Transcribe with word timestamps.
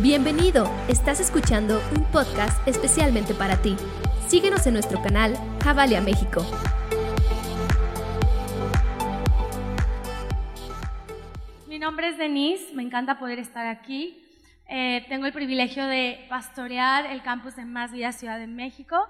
Bienvenido, 0.00 0.70
estás 0.86 1.18
escuchando 1.18 1.80
un 1.96 2.04
podcast 2.12 2.56
especialmente 2.68 3.34
para 3.34 3.60
ti. 3.60 3.74
Síguenos 4.28 4.64
en 4.68 4.74
nuestro 4.74 5.02
canal 5.02 5.34
Javalia 5.64 6.00
México. 6.00 6.42
Mi 11.66 11.80
nombre 11.80 12.10
es 12.10 12.16
Denise, 12.16 12.72
me 12.74 12.84
encanta 12.84 13.18
poder 13.18 13.40
estar 13.40 13.66
aquí. 13.66 14.24
Eh, 14.68 15.04
tengo 15.08 15.26
el 15.26 15.32
privilegio 15.32 15.84
de 15.84 16.26
pastorear 16.28 17.06
el 17.06 17.20
campus 17.24 17.56
de 17.56 17.64
Más 17.64 17.90
Vida 17.90 18.12
Ciudad 18.12 18.38
de 18.38 18.46
México. 18.46 19.04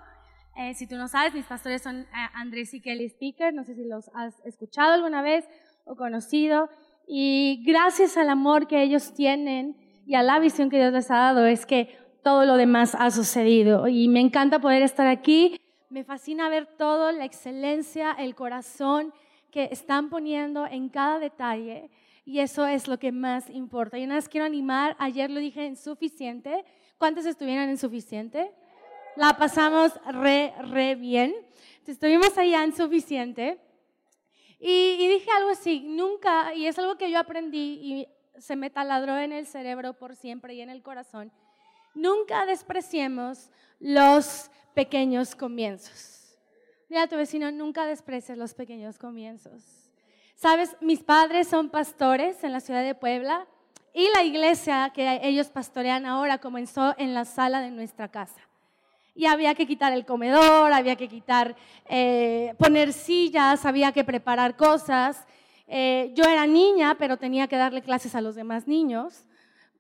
Eh, 0.57 0.73
si 0.73 0.87
tú 0.87 0.97
no 0.97 1.07
sabes, 1.09 1.35
mis 1.35 1.45
pastores 1.45 1.83
son 1.83 2.01
eh, 2.01 2.07
Andrés 2.33 2.73
y 2.73 2.81
Kelly 2.81 3.11
Speaker, 3.11 3.53
no 3.53 3.65
sé 3.65 3.75
si 3.75 3.85
los 3.85 4.11
has 4.15 4.41
escuchado 4.47 4.95
alguna 4.95 5.21
vez 5.21 5.45
o 5.85 5.97
conocido. 5.97 6.71
Y 7.07 7.63
gracias 7.67 8.17
al 8.17 8.31
amor 8.31 8.67
que 8.67 8.83
ellos 8.83 9.13
tienen 9.13 9.77
y 10.09 10.15
a 10.15 10.23
la 10.23 10.39
visión 10.39 10.71
que 10.71 10.79
Dios 10.79 10.91
les 10.91 11.11
ha 11.11 11.19
dado 11.19 11.45
es 11.45 11.67
que 11.67 11.95
todo 12.23 12.47
lo 12.47 12.57
demás 12.57 12.95
ha 12.99 13.11
sucedido. 13.11 13.89
Y 13.89 14.09
me 14.09 14.21
encanta 14.21 14.59
poder 14.59 14.81
estar 14.81 15.07
aquí. 15.07 15.61
Me 15.91 16.03
fascina 16.03 16.49
ver 16.49 16.65
todo, 16.65 17.13
la 17.13 17.27
excelencia, 17.27 18.13
el 18.19 18.35
corazón 18.35 19.13
que 19.51 19.69
están 19.71 20.09
poniendo 20.09 20.67
en 20.67 20.89
cada 20.89 21.19
detalle. 21.19 21.91
Y 22.25 22.39
eso 22.39 22.67
es 22.67 22.89
lo 22.89 22.99
que 22.99 23.13
más 23.13 23.51
importa. 23.51 23.99
Y 23.99 24.05
una 24.05 24.15
vez 24.15 24.31
quiero 24.31 24.47
animar, 24.47 24.97
ayer 24.99 25.31
lo 25.31 25.41
dije 25.41 25.67
en 25.67 25.77
suficiente. 25.77 26.65
¿Cuántos 26.97 27.27
estuvieron 27.27 27.69
en 27.69 27.77
suficiente? 27.77 28.51
La 29.15 29.37
pasamos 29.37 29.93
re, 30.11 30.55
re 30.71 30.95
bien. 30.95 31.35
estuvimos 31.87 32.39
allá 32.39 32.65
en 32.65 32.75
suficiente. 32.75 33.59
Y, 34.59 35.07
dije 35.07 35.31
algo 35.37 35.51
así, 35.51 35.81
nunca, 35.81 36.55
y 36.55 36.67
es 36.67 36.79
algo 36.79 36.97
que 36.97 37.11
yo 37.11 37.19
aprendí 37.19 38.09
se 38.41 38.57
me 38.57 38.71
taladró 38.71 39.19
en 39.19 39.33
el 39.33 39.47
cerebro 39.47 39.95
por 39.95 40.17
siempre 40.17 40.55
y 40.55 40.61
en 40.61 40.71
el 40.71 40.83
corazón, 40.83 41.33
nunca 41.95 42.47
despreciemos 42.47 43.51
los 43.81 44.51
pequeños 44.75 45.35
comienzos. 45.35 46.37
Mira 46.89 47.03
a 47.03 47.07
tu 47.09 47.17
vecino, 47.17 47.51
nunca 47.51 47.85
desprecies 47.87 48.39
los 48.39 48.55
pequeños 48.55 48.99
comienzos. 48.99 49.91
Sabes, 50.35 50.77
mis 50.81 51.03
padres 51.03 51.49
son 51.49 51.69
pastores 51.69 52.43
en 52.45 52.53
la 52.53 52.61
ciudad 52.61 52.83
de 52.83 52.95
Puebla 52.95 53.47
y 53.93 54.09
la 54.15 54.23
iglesia 54.23 54.91
que 54.95 55.21
ellos 55.23 55.49
pastorean 55.49 56.07
ahora 56.07 56.39
comenzó 56.39 56.95
en 56.97 57.13
la 57.13 57.25
sala 57.25 57.61
de 57.61 57.71
nuestra 57.71 58.09
casa 58.09 58.41
y 59.19 59.27
había 59.27 59.57
que 59.57 59.67
quitar 59.67 59.93
el 59.93 60.07
comedor, 60.07 60.73
había 60.73 60.95
que 60.95 61.09
quitar, 61.09 61.57
eh, 61.87 62.55
poner 62.57 62.93
sillas, 62.93 63.67
había 63.67 63.91
que 63.91 64.05
preparar 64.05 64.57
cosas. 64.57 65.27
Eh, 65.69 66.13
yo 66.15 66.25
era 66.25 66.47
niña, 66.47 66.97
pero 66.99 67.19
tenía 67.19 67.47
que 67.47 67.57
darle 67.57 67.83
clases 67.83 68.15
a 68.15 68.21
los 68.21 68.35
demás 68.35 68.67
niños, 68.67 69.27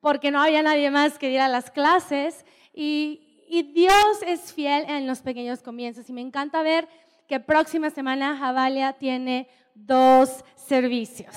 porque 0.00 0.30
no 0.30 0.40
había 0.40 0.62
nadie 0.62 0.90
más 0.90 1.18
que 1.18 1.28
diera 1.28 1.48
las 1.48 1.70
clases. 1.70 2.44
Y, 2.74 3.44
y 3.48 3.62
Dios 3.72 4.22
es 4.26 4.52
fiel 4.52 4.84
en 4.88 5.06
los 5.06 5.20
pequeños 5.20 5.62
comienzos. 5.62 6.08
Y 6.08 6.12
me 6.12 6.20
encanta 6.20 6.62
ver 6.62 6.88
que 7.26 7.40
próxima 7.40 7.90
semana 7.90 8.36
Javalia 8.36 8.92
tiene 8.92 9.48
dos 9.74 10.44
servicios. 10.54 11.34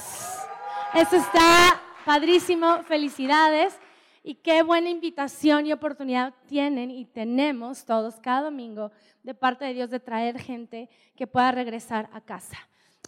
Eso 0.93 1.15
está 1.15 1.81
padrísimo, 2.05 2.83
felicidades. 2.83 3.77
Y 4.23 4.35
qué 4.35 4.61
buena 4.61 4.89
invitación 4.89 5.65
y 5.65 5.73
oportunidad 5.73 6.33
tienen 6.47 6.91
y 6.91 7.05
tenemos 7.05 7.85
todos 7.85 8.19
cada 8.19 8.43
domingo 8.43 8.91
de 9.23 9.33
parte 9.33 9.65
de 9.65 9.73
Dios 9.73 9.89
de 9.89 9.99
traer 9.99 10.39
gente 10.39 10.89
que 11.15 11.25
pueda 11.25 11.51
regresar 11.51 12.07
a 12.13 12.21
casa. 12.21 12.57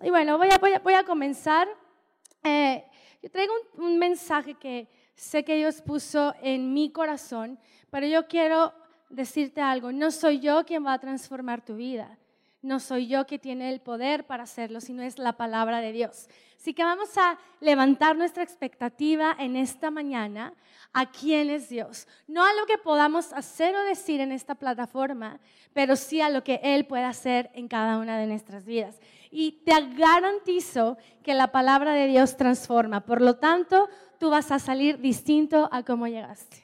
Y 0.02 0.10
bueno, 0.10 0.38
voy 0.38 0.94
a, 0.94 1.04
comenzar. 1.04 1.68
Eh, 2.44 2.84
yo 3.22 3.30
traigo 3.30 3.54
un, 3.76 3.84
un 3.86 4.00
mensaje 4.00 4.56
que 4.56 4.88
sé 5.16 5.44
que 5.44 5.56
Dios 5.56 5.82
puso 5.82 6.34
en 6.42 6.74
mi 6.74 6.92
corazón, 6.92 7.60
pero 7.90 8.08
yo 8.08 8.28
quiero 8.28 8.74
decirte 9.10 9.62
algo. 9.62 9.92
No 9.92 10.12
soy 10.12 10.40
yo 10.40 10.66
quien 10.66 10.86
va 10.86 10.94
a 10.94 11.00
transformar 11.00 11.64
tu 11.64 11.76
vida. 11.76 12.18
No 12.62 12.80
soy 12.80 13.08
yo 13.08 13.26
que 13.26 13.40
tiene 13.40 13.70
el 13.70 13.82
poder 13.82 14.26
para 14.26 14.44
hacerlo, 14.44 14.80
sino 14.80 15.04
es 15.04 15.20
la 15.20 15.34
palabra 15.34 15.82
de 15.82 15.92
Dios. 15.92 16.28
Así 16.64 16.74
que 16.74 16.86
vamos 16.86 17.18
a 17.18 17.38
levantar 17.60 18.16
nuestra 18.16 18.42
expectativa 18.42 19.36
en 19.38 19.58
esta 19.58 19.92
mañana 19.92 20.54
a 20.94 21.12
quién 21.12 21.50
es 21.50 21.68
Dios. 21.68 22.08
No 22.26 22.46
a 22.46 22.54
lo 22.54 22.66
que 22.66 22.78
podamos 22.78 23.34
hacer 23.34 23.76
o 23.76 23.84
decir 23.84 24.22
en 24.22 24.32
esta 24.32 24.56
plataforma, 24.56 25.42
pero 25.74 25.98
sí 25.98 26.22
a 26.22 26.30
lo 26.30 26.42
que 26.42 26.62
Él 26.64 26.86
puede 26.86 27.04
hacer 27.04 27.52
en 27.54 27.68
cada 27.68 27.98
una 27.98 28.18
de 28.18 28.28
nuestras 28.28 28.64
vidas. 28.64 29.02
Y 29.30 29.64
te 29.66 29.74
garantizo 29.98 30.98
que 31.22 31.34
la 31.34 31.52
palabra 31.52 31.96
de 31.96 32.08
Dios 32.08 32.38
transforma. 32.38 33.02
Por 33.02 33.22
lo 33.22 33.36
tanto, 33.36 33.90
tú 34.18 34.30
vas 34.30 34.50
a 34.50 34.58
salir 34.58 35.00
distinto 35.00 35.68
a 35.70 35.84
cómo 35.84 36.08
llegaste. 36.08 36.64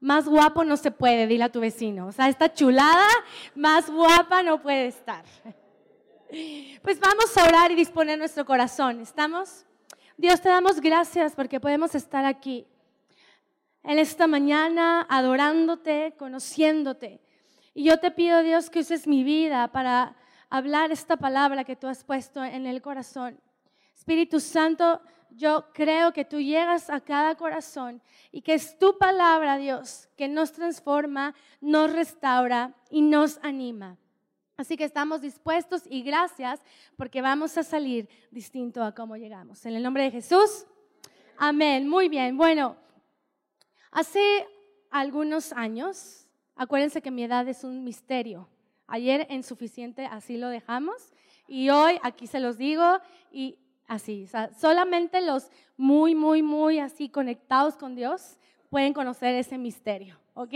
Más 0.00 0.26
guapo 0.26 0.64
no 0.64 0.78
se 0.78 0.90
puede, 0.90 1.26
dile 1.26 1.44
a 1.44 1.52
tu 1.52 1.60
vecino. 1.60 2.06
O 2.06 2.12
sea, 2.12 2.30
esta 2.30 2.54
chulada, 2.54 3.06
más 3.54 3.90
guapa 3.90 4.42
no 4.42 4.62
puede 4.62 4.86
estar. 4.86 5.26
Pues 6.82 7.00
vamos 7.00 7.36
a 7.36 7.44
orar 7.44 7.72
y 7.72 7.74
disponer 7.74 8.16
nuestro 8.16 8.44
corazón. 8.44 9.00
¿Estamos? 9.00 9.66
Dios, 10.16 10.40
te 10.40 10.48
damos 10.48 10.80
gracias 10.80 11.34
porque 11.34 11.58
podemos 11.58 11.94
estar 11.96 12.24
aquí 12.24 12.66
en 13.82 13.98
esta 13.98 14.28
mañana 14.28 15.06
adorándote, 15.08 16.14
conociéndote. 16.16 17.20
Y 17.74 17.84
yo 17.84 17.98
te 17.98 18.12
pido, 18.12 18.42
Dios, 18.42 18.70
que 18.70 18.80
uses 18.80 19.08
mi 19.08 19.24
vida 19.24 19.72
para 19.72 20.14
hablar 20.50 20.92
esta 20.92 21.16
palabra 21.16 21.64
que 21.64 21.74
tú 21.74 21.88
has 21.88 22.04
puesto 22.04 22.44
en 22.44 22.66
el 22.66 22.80
corazón. 22.80 23.40
Espíritu 23.96 24.38
Santo, 24.38 25.00
yo 25.30 25.66
creo 25.72 26.12
que 26.12 26.24
tú 26.24 26.40
llegas 26.40 26.90
a 26.90 27.00
cada 27.00 27.34
corazón 27.34 28.00
y 28.30 28.42
que 28.42 28.54
es 28.54 28.78
tu 28.78 28.98
palabra, 28.98 29.56
Dios, 29.56 30.08
que 30.16 30.28
nos 30.28 30.52
transforma, 30.52 31.34
nos 31.60 31.92
restaura 31.92 32.72
y 32.88 33.02
nos 33.02 33.38
anima. 33.42 33.96
Así 34.60 34.76
que 34.76 34.84
estamos 34.84 35.22
dispuestos 35.22 35.84
y 35.88 36.02
gracias 36.02 36.60
porque 36.98 37.22
vamos 37.22 37.56
a 37.56 37.62
salir 37.62 38.10
distinto 38.30 38.82
a 38.82 38.94
cómo 38.94 39.16
llegamos. 39.16 39.64
En 39.64 39.74
el 39.74 39.82
nombre 39.82 40.02
de 40.02 40.10
Jesús. 40.10 40.66
Amén. 41.38 41.88
Muy 41.88 42.10
bien. 42.10 42.36
Bueno, 42.36 42.76
hace 43.90 44.46
algunos 44.90 45.54
años, 45.54 46.26
acuérdense 46.56 47.00
que 47.00 47.10
mi 47.10 47.24
edad 47.24 47.48
es 47.48 47.64
un 47.64 47.84
misterio. 47.84 48.50
Ayer 48.86 49.26
en 49.30 49.44
suficiente 49.44 50.04
así 50.04 50.36
lo 50.36 50.50
dejamos 50.50 51.14
y 51.48 51.70
hoy 51.70 51.98
aquí 52.02 52.26
se 52.26 52.38
los 52.38 52.58
digo 52.58 52.98
y 53.32 53.56
así. 53.88 54.28
solamente 54.60 55.22
los 55.22 55.50
muy, 55.78 56.14
muy, 56.14 56.42
muy 56.42 56.80
así 56.80 57.08
conectados 57.08 57.78
con 57.78 57.94
Dios 57.94 58.36
pueden 58.68 58.92
conocer 58.92 59.34
ese 59.36 59.56
misterio, 59.56 60.20
¿ok? 60.34 60.52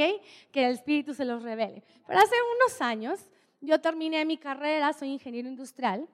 Que 0.53 0.67
el 0.67 0.75
Espíritu 0.75 1.15
se 1.15 1.25
los 1.25 1.43
revele. 1.43 1.83
Pero 2.07 2.19
hace 2.19 2.35
unos 2.59 2.83
años 2.83 3.31
yo 3.65 3.81
terminé 3.81 4.25
mi 4.25 4.37
carrera, 4.37 4.93
soy 4.93 5.09
ingeniero 5.09 5.49
industrial. 5.49 6.09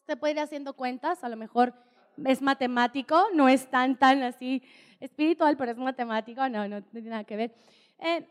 Usted 0.00 0.18
puede 0.18 0.34
ir 0.34 0.40
haciendo 0.40 0.74
cuentas, 0.74 1.24
a 1.24 1.28
lo 1.28 1.36
mejor 1.36 1.74
es 2.24 2.42
matemático, 2.42 3.26
no 3.34 3.48
es 3.48 3.68
tan, 3.70 3.98
tan 3.98 4.22
así 4.22 4.62
espiritual, 5.00 5.56
pero 5.56 5.72
es 5.72 5.78
matemático, 5.78 6.48
no, 6.48 6.68
no 6.68 6.82
tiene 6.82 7.10
nada 7.10 7.24
que 7.24 7.36
ver. 7.36 7.54
Eh, 7.98 8.26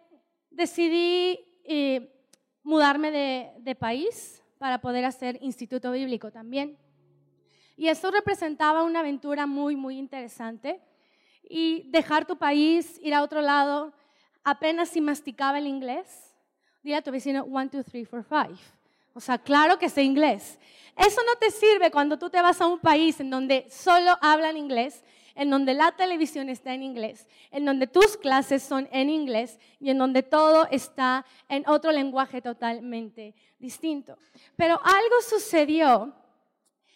decidí 0.52 1.40
eh, 1.63 2.13
mudarme 2.63 3.12
de, 3.12 3.52
de 3.59 3.75
país 3.75 4.42
para 4.58 4.80
poder 4.80 5.06
hacer 5.06 5.38
instituto 5.42 5.92
bíblico 5.92 6.31
también. 6.31 6.78
Y 7.75 7.88
eso 7.88 8.12
representaba 8.12 8.84
una 8.84 9.00
aventura 9.00 9.46
muy, 9.46 9.75
muy 9.75 9.97
interesante. 9.97 10.80
Y 11.50 11.90
dejar 11.90 12.25
tu 12.25 12.38
país, 12.38 13.00
ir 13.03 13.13
a 13.13 13.24
otro 13.24 13.42
lado, 13.42 13.94
apenas 14.44 14.90
si 14.90 15.02
masticaba 15.02 15.58
el 15.58 15.68
inglés, 15.68 16.33
Dile 16.84 16.98
a 16.98 17.02
tu 17.02 17.12
vecino, 17.12 17.44
one, 17.46 17.70
two, 17.70 17.84
three, 17.84 18.04
four, 18.04 18.24
five. 18.24 18.58
O 19.14 19.22
sea, 19.22 19.38
claro 19.38 19.80
que 19.80 19.90
sé 19.90 20.04
inglés. 20.04 20.60
Eso 20.98 21.22
no 21.26 21.36
te 21.38 21.50
sirve 21.50 21.90
cuando 21.90 22.20
tú 22.20 22.30
te 22.30 22.42
vas 22.42 22.60
a 22.60 22.68
un 22.68 22.80
país 22.80 23.20
en 23.20 23.30
donde 23.30 23.66
solo 23.70 24.18
hablan 24.22 24.58
inglés, 24.58 25.04
en 25.34 25.50
donde 25.50 25.74
la 25.74 25.92
televisión 25.94 26.50
está 26.50 26.74
en 26.74 26.84
inglés, 26.84 27.28
en 27.52 27.66
donde 27.66 27.88
tus 27.88 28.18
clases 28.18 28.62
son 28.62 28.88
en 28.92 29.10
inglés 29.10 29.60
y 29.80 29.90
en 29.90 29.98
donde 29.98 30.22
todo 30.22 30.68
está 30.69 31.25
en 31.50 31.68
otro 31.68 31.92
lenguaje 31.92 32.42
totalmente 32.42 33.34
distinto. 33.57 34.18
Pero 34.56 34.80
algo 34.84 35.22
sucedió, 35.28 36.13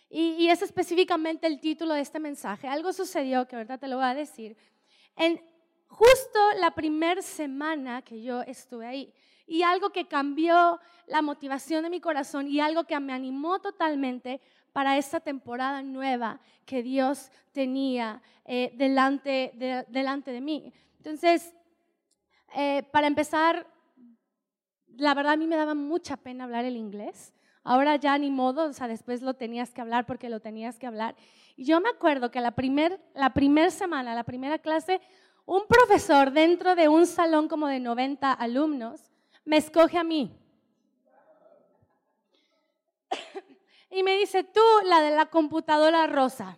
y, 0.10 0.34
y 0.34 0.50
es 0.50 0.62
específicamente 0.62 1.48
el 1.48 1.60
título 1.60 1.94
de 1.94 2.02
este 2.02 2.20
mensaje, 2.20 2.68
algo 2.68 2.94
sucedió 2.94 3.48
que 3.48 3.56
ahorita 3.56 3.78
te 3.78 3.88
lo 3.88 3.96
voy 3.96 4.06
a 4.06 4.14
decir, 4.14 4.56
en 5.16 5.42
justo 5.88 6.40
la 6.60 6.72
primera 6.72 7.22
semana 7.22 8.04
que 8.04 8.22
yo 8.22 8.42
estuve 8.44 8.86
ahí 8.86 9.14
y 9.48 9.64
algo 9.64 9.92
que 9.92 10.08
cambió 10.08 10.80
la 11.08 11.22
motivación 11.22 11.84
de 11.84 11.90
mi 11.90 12.02
corazón 12.02 12.48
y 12.48 12.60
algo 12.60 12.84
que 12.84 13.00
me 13.00 13.14
animó 13.14 13.60
totalmente 13.60 14.42
para 14.74 14.98
esta 14.98 15.20
temporada 15.20 15.82
nueva 15.82 16.40
que 16.66 16.84
Dios 16.84 17.32
tenía 17.54 18.22
eh, 18.46 18.72
delante, 18.76 19.52
de, 19.56 19.86
delante 19.88 20.32
de 20.32 20.42
mí. 20.42 20.72
Entonces, 20.98 21.56
eh, 22.56 22.84
para 22.92 23.08
empezar, 23.08 23.66
la 24.98 25.14
verdad 25.14 25.34
a 25.34 25.38
mí 25.38 25.48
me 25.48 25.56
daba 25.56 25.74
mucha 25.74 26.18
pena 26.18 26.44
hablar 26.44 26.66
el 26.66 26.76
inglés. 26.76 27.34
Ahora 27.64 27.96
ya 27.96 28.18
ni 28.18 28.30
modo, 28.30 28.66
o 28.66 28.74
sea, 28.74 28.88
después 28.88 29.22
lo 29.22 29.34
tenías 29.34 29.74
que 29.74 29.82
hablar 29.82 30.06
porque 30.06 30.30
lo 30.30 30.42
tenías 30.42 30.78
que 30.78 30.88
hablar. 30.88 31.16
Y 31.56 31.64
yo 31.64 31.82
me 31.82 31.90
acuerdo 31.90 32.32
que 32.32 32.42
la 32.42 32.52
primera 32.52 32.98
la 33.14 33.34
primer 33.34 33.72
semana, 33.72 34.14
la 34.14 34.24
primera 34.24 34.60
clase, 34.60 35.02
un 35.46 35.64
profesor 35.68 36.32
dentro 36.32 36.76
de 36.76 36.88
un 36.90 37.08
salón 37.08 37.48
como 37.48 37.68
de 37.68 37.80
90 37.80 38.32
alumnos 38.32 39.10
me 39.48 39.58
escoge 39.58 39.98
a 39.98 40.04
mí. 40.04 40.32
Y 43.90 44.04
me 44.04 44.18
dice, 44.18 44.44
tú, 44.44 44.62
la 44.84 45.02
de 45.02 45.16
la 45.16 45.28
computadora 45.28 46.06
rosa. 46.06 46.58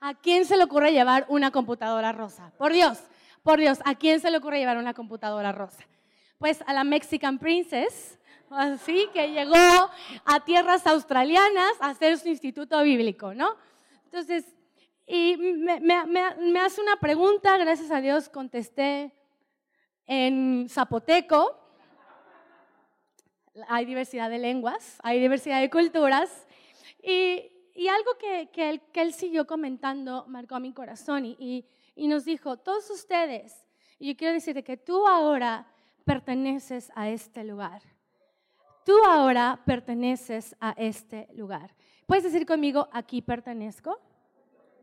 ¿A 0.00 0.14
quién 0.14 0.46
se 0.46 0.56
le 0.56 0.64
ocurre 0.64 0.92
llevar 0.92 1.26
una 1.28 1.50
computadora 1.50 2.12
rosa? 2.12 2.52
Por 2.56 2.72
Dios, 2.72 3.00
por 3.42 3.58
Dios, 3.58 3.80
¿a 3.84 3.96
quién 3.96 4.20
se 4.20 4.30
le 4.30 4.38
ocurre 4.38 4.60
llevar 4.60 4.78
una 4.78 4.94
computadora 4.94 5.50
rosa? 5.50 5.82
Pues 6.38 6.62
a 6.66 6.72
la 6.72 6.84
Mexican 6.84 7.38
Princess, 7.38 8.18
así 8.50 9.08
que 9.12 9.32
llegó 9.32 9.90
a 10.24 10.44
tierras 10.44 10.86
australianas 10.86 11.72
a 11.80 11.90
hacer 11.90 12.16
su 12.18 12.28
instituto 12.28 12.80
bíblico, 12.82 13.34
¿no? 13.34 13.56
Entonces, 14.04 14.46
y 15.06 15.36
me, 15.36 16.60
hace 16.60 16.80
una 16.80 16.96
pregunta, 17.00 17.58
gracias 17.58 17.90
a 17.90 18.00
Dios 18.00 18.28
contesté 18.28 19.12
en 20.06 20.68
zapoteco. 20.68 21.58
Hay 23.68 23.84
diversidad 23.84 24.30
de 24.30 24.38
lenguas, 24.38 24.98
hay 25.02 25.20
diversidad 25.20 25.60
de 25.60 25.70
culturas. 25.70 26.46
Y, 27.02 27.50
algo 27.88 28.16
que, 28.18 28.48
él, 28.70 28.80
que, 28.92 29.02
él, 29.02 29.12
siguió 29.12 29.46
comentando 29.46 30.24
marcó 30.28 30.58
mi 30.60 30.72
corazón 30.72 31.26
y, 31.26 31.64
y 31.94 32.08
nos 32.08 32.24
dijo, 32.24 32.56
todos 32.56 32.88
ustedes, 32.90 33.66
y 33.98 34.08
yo 34.08 34.16
quiero 34.16 34.34
decirte 34.34 34.62
que 34.62 34.76
tú 34.76 35.06
ahora 35.06 35.66
perteneces 36.04 36.90
a 36.94 37.08
este 37.08 37.44
lugar. 37.44 37.82
Tú 38.84 38.92
ahora 39.06 39.60
perteneces 39.64 40.56
a 40.60 40.74
este 40.76 41.28
lugar. 41.34 41.74
¿Puedes 42.06 42.24
decir 42.24 42.46
conmigo, 42.46 42.88
aquí 42.92 43.22
pertenezco? 43.22 43.98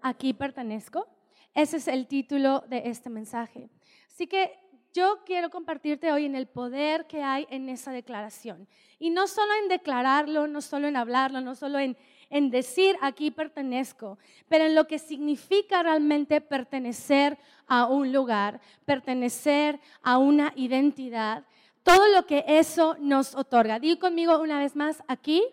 aquí 0.01 0.33
pertenezco. 0.33 1.07
Ese 1.53 1.77
es 1.77 1.87
el 1.87 2.07
título 2.07 2.63
de 2.67 2.83
este 2.85 3.09
mensaje. 3.09 3.69
Así 4.07 4.27
que 4.27 4.57
yo 4.93 5.19
quiero 5.25 5.49
compartirte 5.49 6.11
hoy 6.11 6.25
en 6.25 6.35
el 6.35 6.47
poder 6.47 7.07
que 7.07 7.23
hay 7.23 7.47
en 7.49 7.69
esa 7.69 7.91
declaración. 7.91 8.67
Y 8.99 9.09
no 9.09 9.27
solo 9.27 9.51
en 9.61 9.69
declararlo, 9.69 10.47
no 10.47 10.61
solo 10.61 10.87
en 10.87 10.95
hablarlo, 10.95 11.41
no 11.41 11.55
solo 11.55 11.79
en, 11.79 11.97
en 12.29 12.49
decir 12.49 12.97
aquí 13.01 13.31
pertenezco, 13.31 14.17
pero 14.47 14.65
en 14.65 14.75
lo 14.75 14.87
que 14.87 14.99
significa 14.99 15.83
realmente 15.83 16.41
pertenecer 16.41 17.37
a 17.67 17.85
un 17.85 18.11
lugar, 18.11 18.59
pertenecer 18.85 19.79
a 20.01 20.17
una 20.17 20.53
identidad, 20.55 21.45
todo 21.83 22.07
lo 22.09 22.25
que 22.25 22.43
eso 22.47 22.95
nos 22.99 23.35
otorga. 23.35 23.79
Digo 23.79 23.99
conmigo 23.99 24.39
una 24.39 24.59
vez 24.59 24.75
más, 24.75 25.01
aquí 25.07 25.43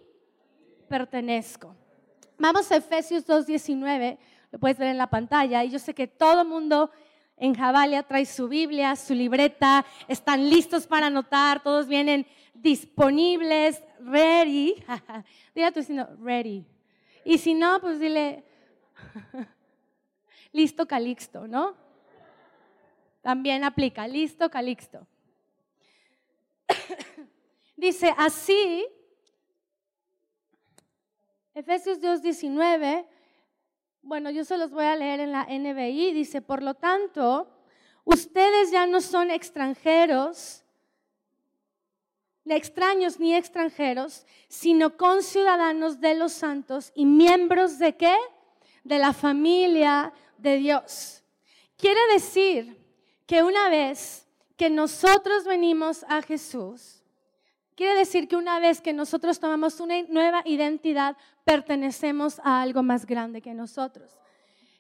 pertenezco. 0.89 1.75
Vamos 2.39 2.71
a 2.71 2.77
Efesios 2.77 3.27
2.19 3.27 4.19
lo 4.51 4.59
puedes 4.59 4.79
ver 4.79 4.89
en 4.89 4.99
la 4.99 5.09
pantalla. 5.09 5.65
Y 5.65 5.71
yo 5.71 5.79
sé 5.79 5.95
que 5.95 6.07
todo 6.07 6.45
mundo 6.45 6.91
en 7.39 7.55
Javalia 7.55 8.03
trae 8.03 8.27
su 8.27 8.49
Biblia, 8.49 8.97
su 8.97 9.15
libreta, 9.15 9.87
están 10.09 10.49
listos 10.49 10.87
para 10.87 11.07
anotar, 11.07 11.63
todos 11.63 11.87
vienen 11.87 12.27
disponibles, 12.55 13.83
ready. 14.01 14.75
dile 15.55 15.67
a 15.67 15.73
tu 15.73 15.81
vecino, 15.81 16.09
ready. 16.21 16.67
Y 17.25 17.39
si 17.39 17.55
no, 17.55 17.81
pues 17.81 18.01
dile, 18.01 18.45
listo 20.53 20.87
Calixto, 20.87 21.47
¿no? 21.47 21.77
También 23.21 23.65
aplica, 23.65 24.09
listo 24.09 24.51
Calixto. 24.51 25.07
Dice, 27.77 28.13
así, 28.17 28.87
Efesios 31.55 32.01
2, 32.01 32.23
19, 32.23 33.07
bueno, 34.03 34.31
yo 34.31 34.45
se 34.45 34.57
los 34.57 34.71
voy 34.71 34.85
a 34.85 34.97
leer 34.97 35.21
en 35.21 35.33
la 35.33 35.45
NBI. 35.45 36.13
Dice, 36.13 36.41
por 36.41 36.63
lo 36.63 36.75
tanto, 36.75 37.49
ustedes 38.05 38.71
ya 38.71 38.87
no 38.87 39.01
son 39.01 39.31
extranjeros, 39.31 40.65
ni 42.45 42.55
extraños 42.55 43.21
ni 43.21 43.35
extranjeros, 43.35 44.25
sino 44.49 44.97
conciudadanos 44.97 46.01
de 46.01 46.15
los 46.15 46.33
santos 46.33 46.93
y 46.95 47.05
miembros 47.05 47.79
de 47.79 47.97
qué? 47.97 48.17
De 48.85 48.99
la 48.99 49.13
familia 49.13 50.13
de 50.39 50.57
Dios. 50.57 51.23
Quiere 51.77 52.01
decir 52.13 52.79
que 53.27 53.43
una 53.43 53.69
vez 53.69 54.27
que 54.57 54.71
nosotros 54.71 55.45
venimos 55.45 56.05
a 56.09 56.23
Jesús, 56.23 56.98
Quiere 57.79 57.95
decir 57.95 58.27
que 58.27 58.35
una 58.35 58.59
vez 58.59 58.81
que 58.81 58.93
nosotros 58.93 59.39
tomamos 59.39 59.79
una 59.79 60.03
nueva 60.09 60.43
identidad, 60.45 61.17
pertenecemos 61.45 62.41
a 62.43 62.61
algo 62.61 62.83
más 62.83 63.07
grande 63.07 63.41
que 63.41 63.55
nosotros. 63.55 64.11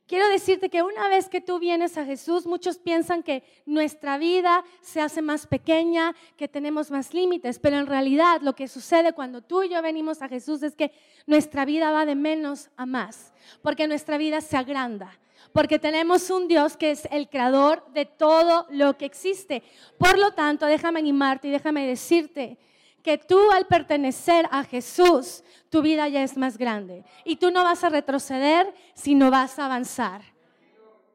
Quiero 0.08 0.28
decirte 0.28 0.68
que 0.68 0.82
una 0.82 1.06
vez 1.08 1.28
que 1.28 1.40
tú 1.40 1.60
vienes 1.60 1.96
a 1.96 2.04
Jesús, 2.04 2.44
muchos 2.44 2.76
piensan 2.78 3.22
que 3.22 3.44
nuestra 3.66 4.18
vida 4.18 4.64
se 4.80 5.00
hace 5.00 5.22
más 5.22 5.46
pequeña, 5.46 6.12
que 6.36 6.48
tenemos 6.48 6.90
más 6.90 7.14
límites, 7.14 7.60
pero 7.60 7.76
en 7.76 7.86
realidad 7.86 8.40
lo 8.42 8.56
que 8.56 8.66
sucede 8.66 9.12
cuando 9.12 9.42
tú 9.42 9.62
y 9.62 9.68
yo 9.68 9.80
venimos 9.80 10.20
a 10.20 10.28
Jesús 10.28 10.64
es 10.64 10.74
que 10.74 10.90
nuestra 11.24 11.64
vida 11.64 11.92
va 11.92 12.04
de 12.04 12.16
menos 12.16 12.68
a 12.76 12.84
más, 12.84 13.32
porque 13.62 13.86
nuestra 13.86 14.18
vida 14.18 14.40
se 14.40 14.56
agranda, 14.56 15.16
porque 15.52 15.78
tenemos 15.78 16.30
un 16.30 16.48
Dios 16.48 16.76
que 16.76 16.90
es 16.90 17.06
el 17.12 17.28
creador 17.28 17.86
de 17.92 18.06
todo 18.06 18.66
lo 18.70 18.98
que 18.98 19.04
existe. 19.04 19.62
Por 19.98 20.18
lo 20.18 20.32
tanto, 20.32 20.66
déjame 20.66 20.98
animarte 20.98 21.46
y 21.46 21.52
déjame 21.52 21.86
decirte 21.86 22.58
que 23.08 23.16
tú 23.16 23.50
al 23.52 23.66
pertenecer 23.66 24.46
a 24.50 24.64
Jesús, 24.64 25.42
tu 25.70 25.80
vida 25.80 26.08
ya 26.08 26.22
es 26.22 26.36
más 26.36 26.58
grande. 26.58 27.06
Y 27.24 27.36
tú 27.36 27.50
no 27.50 27.64
vas 27.64 27.82
a 27.82 27.88
retroceder, 27.88 28.70
sino 28.92 29.30
vas 29.30 29.58
a 29.58 29.64
avanzar. 29.64 30.20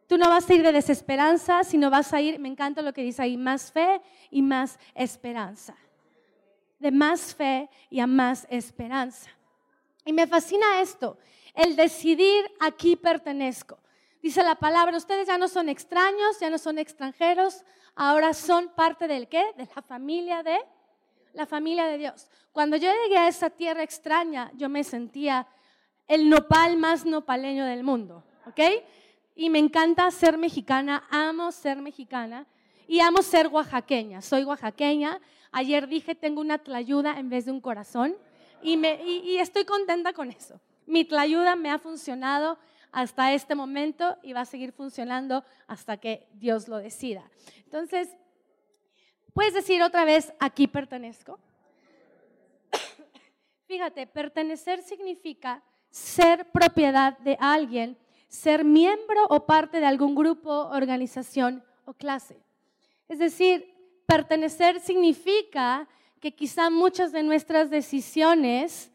Tú 0.08 0.18
no 0.18 0.28
vas 0.28 0.50
a 0.50 0.54
ir 0.56 0.64
de 0.64 0.72
desesperanza, 0.72 1.64
sino 1.64 1.92
vas 1.92 2.12
a 2.12 2.20
ir, 2.20 2.40
me 2.40 2.50
encanta 2.50 2.82
lo 2.82 2.94
que 2.94 3.04
dice 3.04 3.22
ahí, 3.22 3.38
más 3.38 3.72
fe 3.72 4.02
y 4.32 4.42
más 4.42 4.80
esperanza. 4.96 5.76
De 6.80 6.90
más 6.90 7.36
fe 7.36 7.70
y 7.92 8.00
a 8.00 8.08
más 8.08 8.48
esperanza. 8.50 9.30
Y 10.04 10.14
me 10.14 10.26
fascina 10.26 10.82
esto, 10.82 11.20
el 11.54 11.76
decidir 11.76 12.52
aquí 12.60 12.96
pertenezco. 12.96 13.78
Dice 14.20 14.42
la 14.42 14.56
palabra, 14.56 14.98
ustedes 14.98 15.28
ya 15.28 15.38
no 15.38 15.48
son 15.48 15.70
extraños, 15.70 16.40
ya 16.40 16.50
no 16.50 16.58
son 16.58 16.80
extranjeros, 16.80 17.64
ahora 17.94 18.34
son 18.34 18.70
parte 18.70 19.08
del 19.08 19.28
qué? 19.28 19.46
De 19.58 19.70
la 19.76 19.84
familia 19.84 20.42
de 20.42 20.58
la 21.34 21.46
familia 21.46 21.86
de 21.86 21.98
Dios. 21.98 22.28
Cuando 22.52 22.78
yo 22.78 22.90
llegué 23.04 23.18
a 23.18 23.28
esa 23.28 23.50
tierra 23.50 23.84
extraña, 23.84 24.52
yo 24.56 24.70
me 24.70 24.84
sentía 24.84 25.48
el 26.08 26.30
nopal 26.30 26.78
más 26.78 27.06
nopaleño 27.06 27.66
del 27.66 27.84
mundo, 27.84 28.24
¿ok? 28.46 28.60
Y 29.36 29.50
me 29.50 29.60
encanta 29.60 30.10
ser 30.12 30.38
mexicana, 30.38 31.08
amo 31.10 31.52
ser 31.52 31.82
mexicana 31.82 32.46
y 32.88 33.00
amo 33.00 33.22
ser 33.22 33.48
oaxaqueña. 33.48 34.22
Soy 34.22 34.44
oaxaqueña. 34.44 35.20
Ayer 35.52 35.88
dije, 35.88 36.14
tengo 36.14 36.42
una 36.42 36.60
tlayuda 36.60 37.20
en 37.20 37.30
vez 37.30 37.46
de 37.46 37.52
un 37.52 37.62
corazón 37.62 38.16
y, 38.62 38.78
me, 38.78 39.04
y 39.04 39.38
estoy 39.38 39.66
contenta 39.66 40.14
con 40.14 40.30
eso. 40.30 40.60
Mi 40.86 41.06
tlayuda 41.06 41.56
me 41.56 41.72
ha 41.72 41.80
funcionado 41.80 42.60
hasta 42.92 43.34
este 43.34 43.56
momento 43.56 44.18
y 44.22 44.34
va 44.34 44.42
a 44.42 44.46
seguir 44.46 44.72
funcionando 44.72 45.44
hasta 45.68 45.98
que 45.98 46.28
Dios 46.34 46.68
lo 46.68 46.78
decida. 46.78 47.24
Entonces, 47.66 48.10
¿Puedes 49.34 49.56
decir 49.56 49.82
otra 49.82 50.06
vez, 50.06 50.32
aquí 50.40 50.68
pertenezco? 50.68 51.40
Fíjate, 53.68 54.06
pertenecer 54.06 54.84
significa 54.84 55.64
ser 55.90 56.52
propiedad 56.52 57.18
de 57.20 57.36
alguien, 57.40 57.98
ser 58.28 58.64
miembro 58.64 59.26
o 59.30 59.46
parte 59.46 59.80
de 59.80 59.88
algún 59.88 60.14
grupo, 60.14 60.52
organización 60.70 61.64
o 61.86 61.94
clase. 61.94 62.38
Es 63.08 63.18
decir, 63.18 63.74
pertenecer 64.06 64.80
significa 64.80 65.88
que 66.20 66.36
quizá 66.36 66.70
muchas 66.70 67.12
de 67.12 67.24
nuestras 67.24 67.72
decisiones 67.72 68.92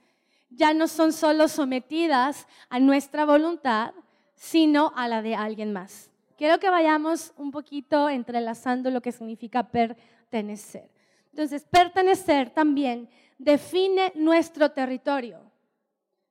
ya 0.50 0.72
no 0.72 0.86
son 0.86 1.12
solo 1.12 1.48
sometidas 1.48 2.46
a 2.68 2.78
nuestra 2.78 3.24
voluntad, 3.24 3.92
sino 4.36 4.92
a 4.94 5.08
la 5.08 5.20
de 5.20 5.34
alguien 5.34 5.72
más. 5.72 6.10
Quiero 6.36 6.60
que 6.60 6.70
vayamos 6.70 7.32
un 7.36 7.50
poquito 7.50 8.08
entrelazando 8.08 8.90
lo 8.92 9.00
que 9.00 9.10
significa 9.10 9.64
pertenecer 9.64 10.17
pertenecer. 10.28 10.90
Entonces, 11.30 11.64
pertenecer 11.64 12.50
también 12.50 13.08
define 13.38 14.12
nuestro 14.14 14.70
territorio. 14.70 15.40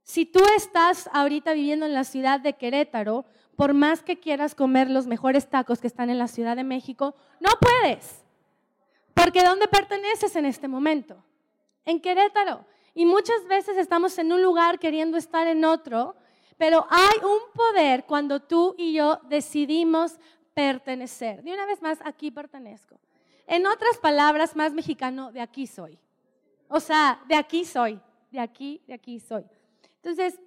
Si 0.04 0.26
tú 0.26 0.40
estás 0.56 1.10
ahorita 1.12 1.54
viviendo 1.54 1.86
en 1.86 1.94
la 1.94 2.04
ciudad 2.04 2.40
de 2.40 2.54
Querétaro, 2.54 3.26
por 3.56 3.74
más 3.74 4.04
que 4.04 4.20
quieras 4.20 4.54
comer 4.54 4.90
los 4.90 5.08
mejores 5.08 5.50
tacos 5.50 5.80
que 5.82 5.88
están 5.88 6.10
en 6.10 6.20
la 6.20 6.28
Ciudad 6.28 6.56
de 6.56 6.64
México, 6.64 7.16
no 7.40 7.50
puedes. 7.60 8.24
Porque 9.14 9.44
¿dónde 9.44 9.68
perteneces 9.68 10.36
en 10.36 10.46
este 10.46 10.68
momento? 10.68 11.24
En 11.84 12.00
Querétaro. 12.00 12.66
Y 12.94 13.06
muchas 13.06 13.46
veces 13.48 13.78
estamos 13.78 14.18
en 14.20 14.32
un 14.32 14.42
lugar 14.42 14.80
queriendo 14.80 15.18
estar 15.18 15.48
en 15.48 15.66
otro, 15.66 16.16
pero 16.58 16.86
hay 16.90 17.18
un 17.24 17.52
poder 17.54 18.06
cuando 18.06 18.42
tú 18.42 18.76
y 18.78 18.94
yo 18.94 19.20
decidimos 19.28 20.20
pertenecer. 20.54 21.44
De 21.44 21.52
una 21.52 21.66
vez 21.66 21.82
más, 21.82 22.00
aquí 22.04 22.32
pertenezco. 22.32 23.00
En 23.48 23.66
otras 23.66 23.98
palabras, 23.98 24.56
más 24.56 24.74
mexicano, 24.74 25.32
de 25.32 25.42
aquí 25.42 25.66
soy. 25.66 25.98
O 26.68 26.80
sea, 26.80 27.20
de 27.28 27.36
aquí 27.36 27.66
soy, 27.66 28.00
de 28.30 28.40
aquí, 28.40 28.82
de 28.86 28.94
aquí 28.94 29.20
soy. 29.20 29.44
Entonces, 29.96 30.40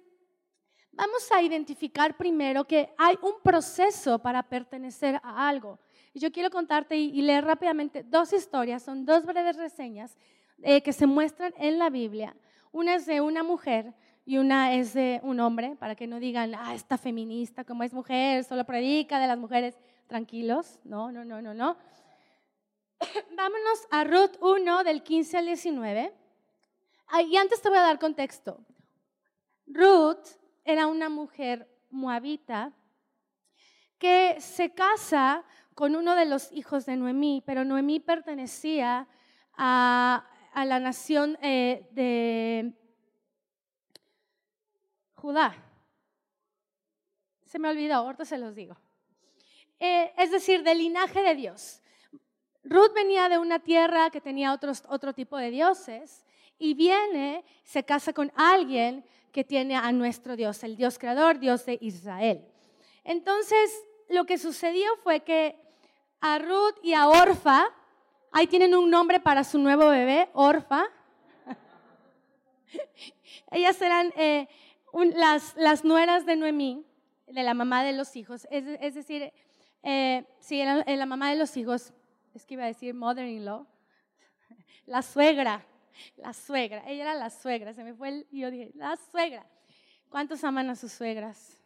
Vamos 0.93 1.31
a 1.31 1.41
identificar 1.41 2.17
primero 2.17 2.65
que 2.65 2.93
hay 2.97 3.17
un 3.21 3.41
proceso 3.41 4.19
para 4.19 4.43
pertenecer 4.43 5.19
a 5.23 5.47
algo. 5.47 5.79
Y 6.13 6.19
yo 6.19 6.31
quiero 6.31 6.49
contarte 6.49 6.97
y, 6.97 7.21
leer 7.21 7.45
rápidamente 7.45 8.03
dos 8.03 8.33
historias, 8.33 8.83
son 8.83 9.05
dos 9.05 9.25
breves 9.25 9.55
reseñas 9.55 10.17
eh, 10.61 10.81
que 10.81 10.91
se 10.91 11.07
muestran 11.07 11.53
en 11.57 11.79
la 11.79 11.89
Biblia. 11.89 12.35
Una 12.73 12.95
es 12.95 13.05
de 13.05 13.21
una 13.21 13.41
mujer 13.41 13.93
y 14.25 14.37
una 14.37 14.73
es 14.73 14.93
de 14.93 15.21
un 15.23 15.39
hombre, 15.39 15.77
para 15.79 15.95
que 15.95 16.07
no 16.07 16.19
digan, 16.19 16.53
ah, 16.55 16.75
esta 16.75 16.97
feminista, 16.97 17.63
como 17.63 17.83
es 17.83 17.93
mujer, 17.93 18.43
solo 18.43 18.65
predica 18.65 19.17
de 19.19 19.27
las 19.27 19.37
mujeres. 19.37 19.77
Tranquilos, 20.07 20.77
no, 20.83 21.09
no, 21.09 21.23
no, 21.23 21.41
no, 21.41 21.53
no. 21.53 21.77
Vámonos 23.35 23.87
a 23.89 24.03
Ruth 24.03 24.37
1 24.41 24.83
del 24.83 25.03
15 25.03 25.37
al 25.37 25.45
19. 25.45 26.13
Y 27.27 27.37
antes 27.37 27.61
te 27.61 27.69
voy 27.69 27.77
a 27.77 27.81
dar 27.81 27.99
contexto. 27.99 28.63
Ruth 29.65 30.27
era 30.63 30.87
una 30.87 31.09
mujer 31.09 31.67
moabita 31.89 32.73
que 33.97 34.39
se 34.39 34.73
casa 34.73 35.43
con 35.75 35.95
uno 35.95 36.15
de 36.15 36.25
los 36.25 36.51
hijos 36.51 36.85
de 36.85 36.95
Noemí, 36.95 37.43
pero 37.45 37.65
Noemí 37.65 37.99
pertenecía 37.99 39.07
a, 39.57 40.25
la 40.55 40.79
nación 40.79 41.37
eh, 41.41 41.87
de 41.91 42.73
Judá. 45.15 45.55
Se 47.45 47.59
me 47.59 47.69
olvidó, 47.69 47.95
ahorita 47.95 48.25
se 48.25 48.37
los 48.37 48.55
digo. 48.55 48.77
Eh, 49.79 50.13
es 50.17 50.31
decir, 50.31 50.63
del 50.63 50.77
linaje 50.77 51.21
de 51.21 51.35
Dios. 51.35 51.80
Ruth 52.63 52.93
venía 52.93 53.29
de 53.29 53.37
una 53.37 53.59
tierra 53.59 54.09
que 54.09 54.21
tenía 54.21 54.53
otro 54.53 55.13
tipo 55.13 55.37
de 55.37 55.49
dioses 55.49 56.25
y 56.59 56.75
viene, 56.75 57.43
se 57.63 57.83
casa 57.83 58.13
con 58.13 58.31
alguien 58.35 59.03
que 59.31 59.43
tiene 59.43 59.75
a 59.75 59.91
nuestro 59.91 60.35
Dios, 60.35 60.63
el 60.63 60.75
Dios 60.75 60.99
creador, 60.99 61.39
Dios 61.39 61.65
de 61.65 61.77
Israel. 61.81 62.45
Entonces, 63.03 63.71
lo 64.09 64.25
que 64.25 64.37
sucedió 64.37 64.95
fue 65.03 65.21
que 65.21 65.55
a 66.19 66.37
Ruth 66.37 66.75
y 66.83 66.93
a 66.93 67.07
Orfa, 67.07 67.65
ahí 68.31 68.45
tienen 68.45 68.75
un 68.75 68.91
nombre 68.91 69.19
para 69.19 69.43
su 69.43 69.57
nuevo 69.57 69.89
bebé, 69.89 70.29
Orfa. 70.33 70.85
Ellas 73.51 73.81
eran 73.81 74.13
eh, 74.15 74.47
las, 75.15 75.55
las, 75.55 75.83
nueras 75.83 76.27
de 76.27 76.35
Noemí, 76.35 76.85
de 77.25 77.41
la 77.41 77.55
mamá 77.55 77.83
de 77.83 77.93
los 77.93 78.15
hijos. 78.15 78.47
Es, 78.51 78.93
decir, 78.93 79.33
eh, 79.81 80.25
sí, 80.39 80.61
era 80.61 80.83
la 80.85 81.05
mamá 81.07 81.31
de 81.31 81.37
los 81.37 81.57
hijos, 81.57 81.91
es 82.37 82.45
que 82.45 82.55
iba 82.55 82.63
a 82.63 82.67
decir 82.67 82.93
mother-in-law, 82.93 83.65
la 84.85 85.01
suegra 85.01 85.65
la 86.17 86.33
suegra. 86.33 86.83
Ella 86.87 87.03
era 87.03 87.15
la 87.15 87.29
suegra. 87.29 87.73
Se 87.73 87.83
me 87.83 87.93
fue 87.93 88.09
el, 88.09 88.27
y 88.31 88.41
yo 88.41 88.51
dije, 88.51 88.71
la 88.75 88.97
suegra. 89.11 89.45
¿Cuántos 90.09 90.43
aman 90.43 90.69
a 90.69 90.75
sus 90.75 90.91
suegras? 90.91 91.57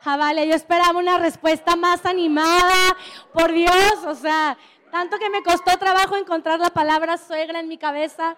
Javale, 0.00 0.46
yo 0.46 0.54
esperaba 0.54 0.98
una 0.98 1.18
respuesta 1.18 1.76
más 1.76 2.04
animada. 2.06 2.96
Por 3.32 3.52
Dios, 3.52 4.04
o 4.06 4.14
sea, 4.14 4.56
tanto 4.90 5.18
que 5.18 5.30
me 5.30 5.42
costó 5.42 5.76
trabajo 5.78 6.16
encontrar 6.16 6.58
la 6.58 6.70
palabra 6.70 7.16
suegra 7.18 7.60
en 7.60 7.68
mi 7.68 7.78
cabeza. 7.78 8.36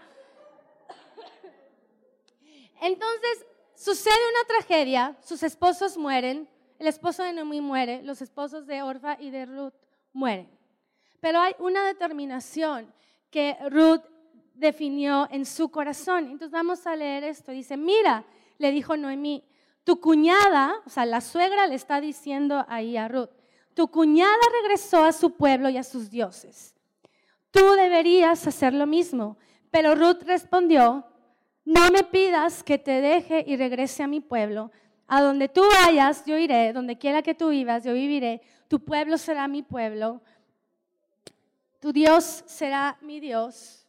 Entonces, 2.80 3.46
sucede 3.75 4.14
una 4.30 4.44
tragedia, 4.46 5.16
sus 5.22 5.42
esposos 5.42 5.99
mueren, 5.99 6.49
el 6.78 6.87
esposo 6.87 7.22
de 7.22 7.34
Noemí 7.34 7.60
muere, 7.60 8.02
los 8.02 8.22
esposos 8.22 8.66
de 8.66 8.82
Orfa 8.82 9.18
y 9.20 9.30
de 9.30 9.44
Ruth 9.44 9.75
mueren. 10.14 10.59
Pero 11.20 11.40
hay 11.40 11.54
una 11.58 11.86
determinación 11.86 12.92
que 13.30 13.56
Ruth 13.70 14.02
definió 14.54 15.28
en 15.30 15.44
su 15.44 15.70
corazón. 15.70 16.24
Entonces 16.24 16.50
vamos 16.50 16.86
a 16.86 16.96
leer 16.96 17.24
esto. 17.24 17.52
Dice, 17.52 17.76
mira, 17.76 18.24
le 18.58 18.70
dijo 18.70 18.96
Noemí, 18.96 19.44
tu 19.84 20.00
cuñada, 20.00 20.74
o 20.84 20.90
sea, 20.90 21.06
la 21.06 21.20
suegra 21.20 21.66
le 21.66 21.74
está 21.74 22.00
diciendo 22.00 22.64
ahí 22.68 22.96
a 22.96 23.08
Ruth, 23.08 23.30
tu 23.74 23.88
cuñada 23.88 24.36
regresó 24.62 25.04
a 25.04 25.12
su 25.12 25.36
pueblo 25.36 25.68
y 25.68 25.76
a 25.76 25.82
sus 25.82 26.10
dioses. 26.10 26.74
Tú 27.50 27.72
deberías 27.72 28.46
hacer 28.46 28.74
lo 28.74 28.86
mismo. 28.86 29.36
Pero 29.70 29.94
Ruth 29.94 30.22
respondió, 30.26 31.04
no 31.64 31.90
me 31.90 32.02
pidas 32.02 32.62
que 32.62 32.78
te 32.78 33.00
deje 33.00 33.44
y 33.46 33.56
regrese 33.56 34.02
a 34.02 34.08
mi 34.08 34.20
pueblo. 34.20 34.70
A 35.06 35.22
donde 35.22 35.48
tú 35.48 35.62
vayas, 35.84 36.24
yo 36.24 36.36
iré. 36.36 36.72
Donde 36.72 36.98
quiera 36.98 37.22
que 37.22 37.34
tú 37.34 37.50
vivas, 37.50 37.84
yo 37.84 37.92
viviré. 37.92 38.42
Tu 38.68 38.84
pueblo 38.84 39.18
será 39.18 39.48
mi 39.48 39.62
pueblo. 39.62 40.22
Tu 41.80 41.92
Dios 41.92 42.44
será 42.46 42.96
mi 43.00 43.20
Dios 43.20 43.80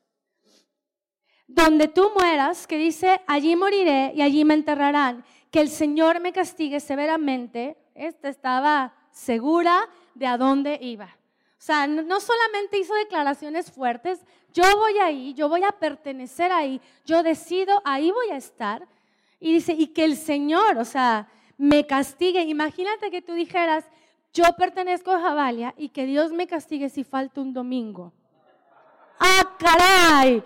donde 1.53 1.89
tú 1.89 2.11
mueras, 2.15 2.65
que 2.65 2.77
dice, 2.77 3.21
allí 3.27 3.55
moriré 3.55 4.13
y 4.15 4.21
allí 4.21 4.45
me 4.45 4.53
enterrarán, 4.53 5.25
que 5.49 5.59
el 5.59 5.69
Señor 5.69 6.21
me 6.21 6.31
castigue 6.31 6.79
severamente, 6.79 7.77
esta 7.93 8.29
estaba 8.29 8.93
segura 9.11 9.89
de 10.15 10.27
a 10.27 10.37
dónde 10.37 10.79
iba. 10.81 11.05
O 11.05 11.63
sea, 11.63 11.87
no 11.87 12.19
solamente 12.21 12.79
hizo 12.79 12.93
declaraciones 12.95 13.69
fuertes, 13.69 14.21
yo 14.53 14.63
voy 14.77 14.97
ahí, 14.99 15.33
yo 15.33 15.49
voy 15.49 15.63
a 15.63 15.71
pertenecer 15.73 16.51
ahí, 16.51 16.79
yo 17.05 17.21
decido, 17.21 17.81
ahí 17.83 18.11
voy 18.11 18.29
a 18.29 18.37
estar. 18.37 18.87
Y 19.39 19.53
dice, 19.53 19.73
y 19.77 19.87
que 19.87 20.05
el 20.05 20.15
Señor, 20.15 20.77
o 20.77 20.85
sea, 20.85 21.27
me 21.57 21.85
castigue. 21.85 22.41
Imagínate 22.43 23.11
que 23.11 23.21
tú 23.21 23.33
dijeras, 23.33 23.85
yo 24.33 24.45
pertenezco 24.57 25.11
a 25.11 25.19
Javalia 25.19 25.73
y 25.77 25.89
que 25.89 26.05
Dios 26.05 26.31
me 26.31 26.47
castigue 26.47 26.89
si 26.89 27.03
falta 27.03 27.41
un 27.41 27.53
domingo. 27.53 28.13
¡Ah, 29.19 29.55
caray! 29.59 30.43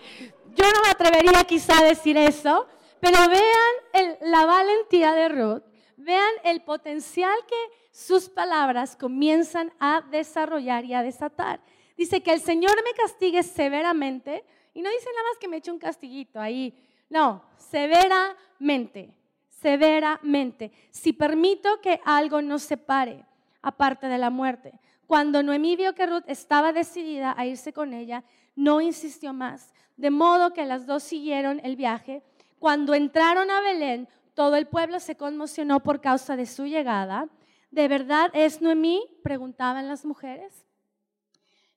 Yo 0.56 0.66
no 0.72 0.82
me 0.82 0.90
atrevería 0.90 1.44
quizá 1.44 1.80
a 1.80 1.84
decir 1.84 2.18
eso, 2.18 2.68
pero 3.00 3.18
vean 3.30 4.18
la 4.22 4.46
valentía 4.46 5.14
de 5.14 5.30
Ruth, 5.30 5.64
vean 5.98 6.34
el 6.44 6.62
potencial 6.62 7.38
que 7.48 7.56
sus 7.92 8.30
palabras 8.30 8.96
comienzan 8.96 9.72
a 9.80 10.02
desarrollar 10.10 10.86
y 10.86 10.94
a 10.94 11.04
desatar. 11.04 11.62
Dice 11.98 12.22
que 12.22 12.34
el 12.34 12.42
Señor 12.42 12.76
me 12.84 12.94
castigue 12.94 13.44
severamente, 13.44 14.44
y 14.74 14.82
no 14.82 14.90
dice 14.90 15.10
nada 15.16 15.30
más 15.30 15.38
que 15.40 15.48
me 15.48 15.58
eche 15.58 15.72
un 15.72 15.80
castiguito 15.80 16.40
ahí, 16.40 16.74
no, 17.10 17.44
severamente, 17.58 19.14
severamente, 19.48 20.72
si 20.92 21.14
permito 21.14 21.80
que 21.80 22.02
algo 22.04 22.42
nos 22.42 22.64
separe, 22.64 23.24
aparte 23.66 24.08
de 24.08 24.20
la 24.20 24.30
muerte. 24.30 24.80
Cuando 25.08 25.42
Noemí 25.42 25.76
vio 25.76 25.96
que 25.96 26.06
Ruth 26.06 26.24
estaba 26.28 26.72
decidida 26.72 27.34
a 27.36 27.46
irse 27.46 27.74
con 27.74 27.94
ella, 27.94 28.24
no 28.56 28.80
insistió 28.80 29.34
más, 29.34 29.74
de 29.98 30.12
modo 30.12 30.54
que 30.54 30.66
las 30.66 30.86
dos 30.86 31.04
siguieron 31.04 31.60
el 31.64 31.76
viaje. 31.76 32.24
Cuando 32.60 32.94
entraron 32.94 33.50
a 33.50 33.62
Belén, 33.62 34.08
todo 34.36 34.56
el 34.56 34.68
pueblo 34.68 35.00
se 35.00 35.18
conmocionó 35.18 35.82
por 35.82 36.00
causa 36.00 36.36
de 36.36 36.46
su 36.46 36.66
llegada. 36.66 37.28
¿De 37.72 37.88
verdad 37.88 38.30
es 38.34 38.62
Noemí? 38.62 39.04
preguntaban 39.24 39.88
las 39.88 40.06
mujeres. 40.06 40.66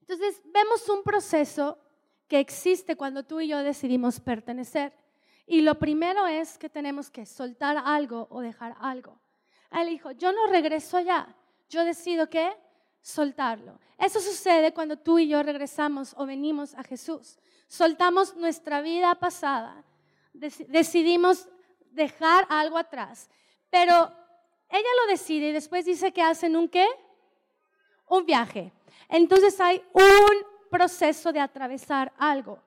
Entonces 0.01 0.43
vemos 0.45 0.89
un 0.89 1.03
proceso 1.03 1.79
que 2.29 2.39
existe 2.39 2.97
cuando 2.97 3.23
tú 3.23 3.41
y 3.41 3.49
yo 3.49 3.59
decidimos 3.59 4.21
pertenecer. 4.21 4.93
Y 5.47 5.63
lo 5.63 5.79
primero 5.79 6.27
es 6.27 6.59
que 6.59 6.69
tenemos 6.69 7.11
que 7.11 7.25
soltar 7.25 7.79
algo 7.83 8.29
o 8.31 8.43
dejar 8.43 8.77
algo. 8.81 9.19
Él 9.71 9.89
dijo, 9.89 10.11
yo 10.13 10.33
no 10.33 10.47
regreso 10.49 10.99
allá, 10.99 11.35
yo 11.69 11.85
decido 11.85 12.29
que 12.29 12.51
soltarlo. 13.01 13.79
Eso 13.99 14.21
sucede 14.21 14.73
cuando 14.73 14.97
tú 14.97 15.19
y 15.19 15.29
yo 15.29 15.43
regresamos 15.43 16.15
o 16.17 16.27
venimos 16.27 16.75
a 16.75 16.83
Jesús. 16.83 17.39
Soltamos 17.67 18.37
nuestra 18.37 18.81
vida 18.81 19.15
pasada, 19.17 19.85
decidimos 20.33 21.49
dejar 21.91 22.47
algo 22.49 22.79
atrás, 22.79 23.29
pero 23.71 23.93
ella 24.71 24.89
lo 25.03 25.11
decide 25.11 25.49
y 25.49 25.53
después 25.53 25.85
dice 25.85 26.13
que 26.13 26.23
hacen 26.23 26.57
un 26.57 26.69
qué? 26.69 26.87
Un 28.09 28.25
viaje. 28.25 28.73
Entonces 29.09 29.61
hay 29.61 29.83
un 29.93 30.47
proceso 30.71 31.33
de 31.33 31.41
atravesar 31.41 32.13
algo. 32.19 32.59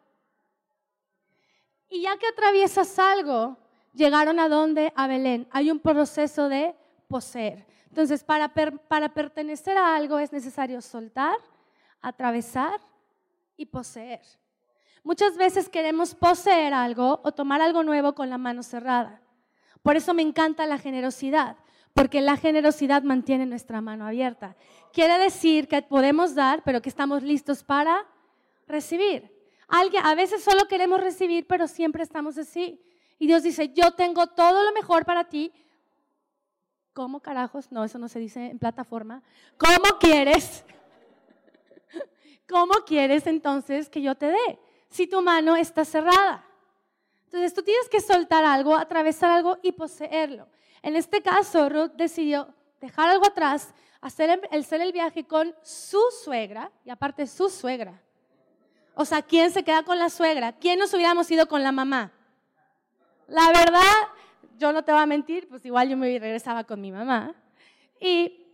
Y 1.90 2.02
ya 2.02 2.18
que 2.18 2.28
atraviesas 2.28 2.98
algo, 3.00 3.58
llegaron 3.94 4.40
a 4.40 4.48
dónde? 4.48 4.94
A 4.96 5.08
Belén. 5.08 5.48
Hay 5.52 5.70
un 5.70 5.80
proceso 5.80 6.48
de 6.48 6.76
poseer. 7.08 7.66
Entonces, 7.92 8.24
para, 8.24 8.48
para 8.48 9.14
pertenecer 9.14 9.78
a 9.78 9.98
algo 9.98 10.18
es 10.18 10.32
necesario 10.32 10.82
soltar, 10.82 11.36
atravesar 12.02 12.80
y 13.58 13.66
poseer. 13.66 14.22
Muchas 15.04 15.36
veces 15.36 15.68
queremos 15.68 16.16
poseer 16.16 16.74
algo 16.74 17.20
o 17.22 17.34
tomar 17.34 17.62
algo 17.62 17.84
nuevo 17.84 18.16
con 18.16 18.30
la 18.30 18.38
mano 18.38 18.64
cerrada. 18.64 19.22
Por 19.84 19.98
eso 19.98 20.14
me 20.14 20.22
encanta 20.22 20.66
la 20.68 20.78
generosidad, 20.78 21.58
porque 21.94 22.22
la 22.22 22.38
generosidad 22.38 23.04
mantiene 23.04 23.46
nuestra 23.46 23.82
mano 23.82 24.08
abierta. 24.08 24.56
Quiere 24.94 25.18
decir 25.18 25.68
que 25.68 25.82
podemos 25.82 26.34
dar, 26.34 26.64
pero 26.64 26.82
que 26.82 26.88
estamos 26.88 27.24
listos 27.24 27.62
para 27.62 28.06
recibir. 28.68 29.30
Alguien, 29.68 30.06
a 30.06 30.16
veces 30.16 30.42
solo 30.42 30.66
queremos 30.70 31.02
recibir, 31.02 31.46
pero 31.46 31.68
siempre 31.68 32.04
estamos 32.04 32.38
así. 32.38 32.82
Y 33.20 33.28
Dios 33.28 33.44
dice, 33.44 33.74
yo 33.74 33.92
tengo 33.92 34.28
todo 34.28 34.64
lo 34.64 34.72
mejor 34.72 35.04
para 35.04 35.26
ti, 35.26 35.52
¿Cómo 36.94 37.22
carajos? 37.22 37.72
No, 37.72 37.84
eso 37.84 37.98
no 37.98 38.10
se 38.10 38.20
dice 38.20 38.52
en 38.52 38.60
plataforma. 38.60 39.24
¿Cómo 39.58 39.98
quieres? 40.00 40.66
¿Cómo 42.50 42.74
quieres 42.86 43.26
entonces 43.28 43.90
que 43.90 44.02
yo 44.02 44.16
te 44.16 44.28
dé? 44.28 44.60
Si 44.90 45.08
tu 45.08 45.22
mano 45.22 45.56
está 45.56 45.86
cerrada. 45.86 46.46
Entonces 47.26 47.54
tú 47.54 47.64
tienes 47.64 47.88
que 47.88 48.02
soltar 48.02 48.44
algo, 48.44 48.76
atravesar 48.76 49.32
algo 49.32 49.58
y 49.64 49.72
poseerlo. 49.72 50.48
En 50.82 50.98
este 50.98 51.22
caso, 51.22 51.70
Ruth 51.70 51.94
decidió 51.96 52.54
dejar 52.82 53.10
algo 53.10 53.26
atrás, 53.26 53.74
hacer 54.02 54.30
el, 54.30 54.60
hacer 54.60 54.82
el 54.82 54.92
viaje 54.92 55.26
con 55.26 55.56
su 55.62 56.02
suegra, 56.24 56.72
y 56.84 56.90
aparte 56.90 57.26
su 57.28 57.50
suegra. 57.50 58.02
O 58.96 59.06
sea, 59.06 59.22
¿quién 59.22 59.50
se 59.52 59.64
queda 59.64 59.84
con 59.84 59.98
la 59.98 60.10
suegra? 60.10 60.52
¿Quién 60.52 60.78
nos 60.78 60.94
hubiéramos 60.94 61.32
ido 61.32 61.48
con 61.48 61.64
la 61.64 61.72
mamá? 61.72 62.12
La 63.28 63.48
verdad, 63.48 64.10
yo 64.62 64.72
no 64.72 64.84
te 64.84 64.92
voy 64.92 65.02
a 65.02 65.08
mentir, 65.08 65.48
pues 65.50 65.66
igual 65.66 65.90
yo 65.90 65.98
me 65.98 66.08
regresaba 66.20 66.64
con 66.64 66.80
mi 66.80 66.92
mamá. 66.92 67.34
Y 68.00 68.46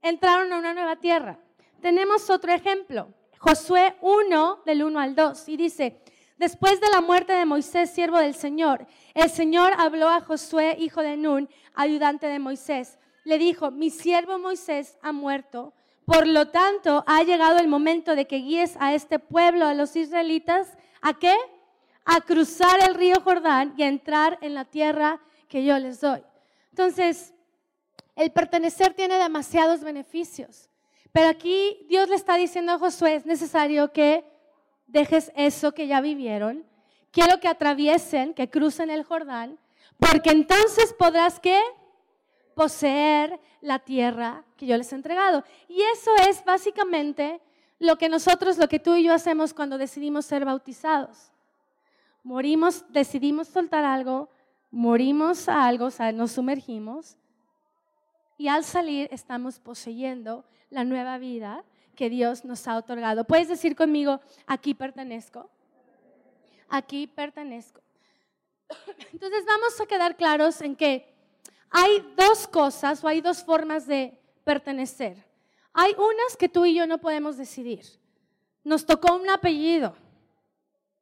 entraron 0.00 0.50
a 0.50 0.58
una 0.58 0.72
nueva 0.72 0.96
tierra. 0.96 1.38
Tenemos 1.82 2.30
otro 2.30 2.52
ejemplo, 2.52 3.12
Josué 3.38 3.96
1 4.00 4.62
del 4.64 4.82
1 4.82 4.98
al 4.98 5.14
2, 5.14 5.48
y 5.50 5.58
dice, 5.58 6.02
después 6.38 6.80
de 6.80 6.88
la 6.88 7.02
muerte 7.02 7.34
de 7.34 7.44
Moisés, 7.44 7.90
siervo 7.90 8.18
del 8.18 8.34
Señor, 8.34 8.86
el 9.12 9.28
Señor 9.28 9.74
habló 9.76 10.08
a 10.08 10.22
Josué, 10.22 10.74
hijo 10.80 11.02
de 11.02 11.18
Nun, 11.18 11.50
ayudante 11.74 12.26
de 12.28 12.38
Moisés. 12.38 12.98
Le 13.24 13.36
dijo, 13.36 13.70
mi 13.70 13.90
siervo 13.90 14.38
Moisés 14.38 14.96
ha 15.02 15.12
muerto, 15.12 15.74
por 16.06 16.26
lo 16.26 16.48
tanto 16.48 17.04
ha 17.06 17.22
llegado 17.24 17.58
el 17.58 17.68
momento 17.68 18.16
de 18.16 18.26
que 18.26 18.36
guíes 18.36 18.76
a 18.80 18.94
este 18.94 19.18
pueblo, 19.18 19.66
a 19.66 19.74
los 19.74 19.96
israelitas, 19.96 20.78
¿a 21.02 21.12
qué? 21.18 21.36
A 22.06 22.22
cruzar 22.22 22.80
el 22.88 22.94
río 22.94 23.20
Jordán 23.20 23.74
y 23.76 23.82
a 23.82 23.88
entrar 23.88 24.38
en 24.40 24.54
la 24.54 24.64
tierra 24.64 25.20
que 25.48 25.64
yo 25.64 25.78
les 25.78 26.00
doy. 26.00 26.22
Entonces, 26.70 27.32
el 28.14 28.32
pertenecer 28.32 28.94
tiene 28.94 29.18
demasiados 29.18 29.82
beneficios. 29.82 30.68
Pero 31.12 31.28
aquí 31.28 31.86
Dios 31.88 32.08
le 32.08 32.16
está 32.16 32.36
diciendo 32.36 32.72
a 32.72 32.78
Josué, 32.78 33.16
es 33.16 33.26
necesario 33.26 33.92
que 33.92 34.24
dejes 34.86 35.32
eso 35.34 35.72
que 35.72 35.86
ya 35.86 36.00
vivieron. 36.00 36.64
Quiero 37.10 37.40
que 37.40 37.48
atraviesen, 37.48 38.34
que 38.34 38.50
crucen 38.50 38.90
el 38.90 39.04
Jordán, 39.04 39.58
porque 39.98 40.30
entonces 40.30 40.92
podrás 40.92 41.40
que 41.40 41.58
poseer 42.54 43.40
la 43.60 43.78
tierra 43.78 44.44
que 44.56 44.66
yo 44.66 44.76
les 44.76 44.92
he 44.92 44.96
entregado. 44.96 45.44
Y 45.68 45.80
eso 45.94 46.10
es 46.28 46.44
básicamente 46.44 47.40
lo 47.78 47.96
que 47.96 48.08
nosotros, 48.08 48.58
lo 48.58 48.68
que 48.68 48.78
tú 48.78 48.94
y 48.94 49.04
yo 49.04 49.12
hacemos 49.12 49.52
cuando 49.52 49.78
decidimos 49.78 50.26
ser 50.26 50.44
bautizados. 50.44 51.30
Morimos, 52.22 52.84
decidimos 52.88 53.48
soltar 53.48 53.84
algo, 53.84 54.28
morimos 54.70 55.48
a 55.48 55.66
algo, 55.66 55.86
o 55.86 55.90
sea, 55.90 56.12
nos 56.12 56.32
sumergimos 56.32 57.16
y 58.38 58.48
al 58.48 58.64
salir 58.64 59.08
estamos 59.10 59.58
poseyendo 59.58 60.44
la 60.70 60.84
nueva 60.84 61.18
vida 61.18 61.64
que 61.94 62.10
Dios 62.10 62.44
nos 62.44 62.68
ha 62.68 62.76
otorgado. 62.76 63.24
¿Puedes 63.24 63.48
decir 63.48 63.74
conmigo, 63.74 64.20
aquí 64.46 64.74
pertenezco? 64.74 65.48
Aquí 66.68 67.06
pertenezco. 67.06 67.80
Entonces 69.12 69.44
vamos 69.46 69.80
a 69.80 69.86
quedar 69.86 70.16
claros 70.16 70.60
en 70.60 70.76
que 70.76 71.12
hay 71.70 72.04
dos 72.16 72.46
cosas 72.46 73.02
o 73.02 73.08
hay 73.08 73.20
dos 73.20 73.42
formas 73.42 73.86
de 73.86 74.18
pertenecer. 74.44 75.24
Hay 75.72 75.92
unas 75.92 76.36
que 76.38 76.48
tú 76.48 76.64
y 76.64 76.74
yo 76.74 76.86
no 76.86 76.98
podemos 76.98 77.36
decidir. 77.36 77.84
Nos 78.64 78.84
tocó 78.84 79.14
un 79.14 79.28
apellido 79.28 79.94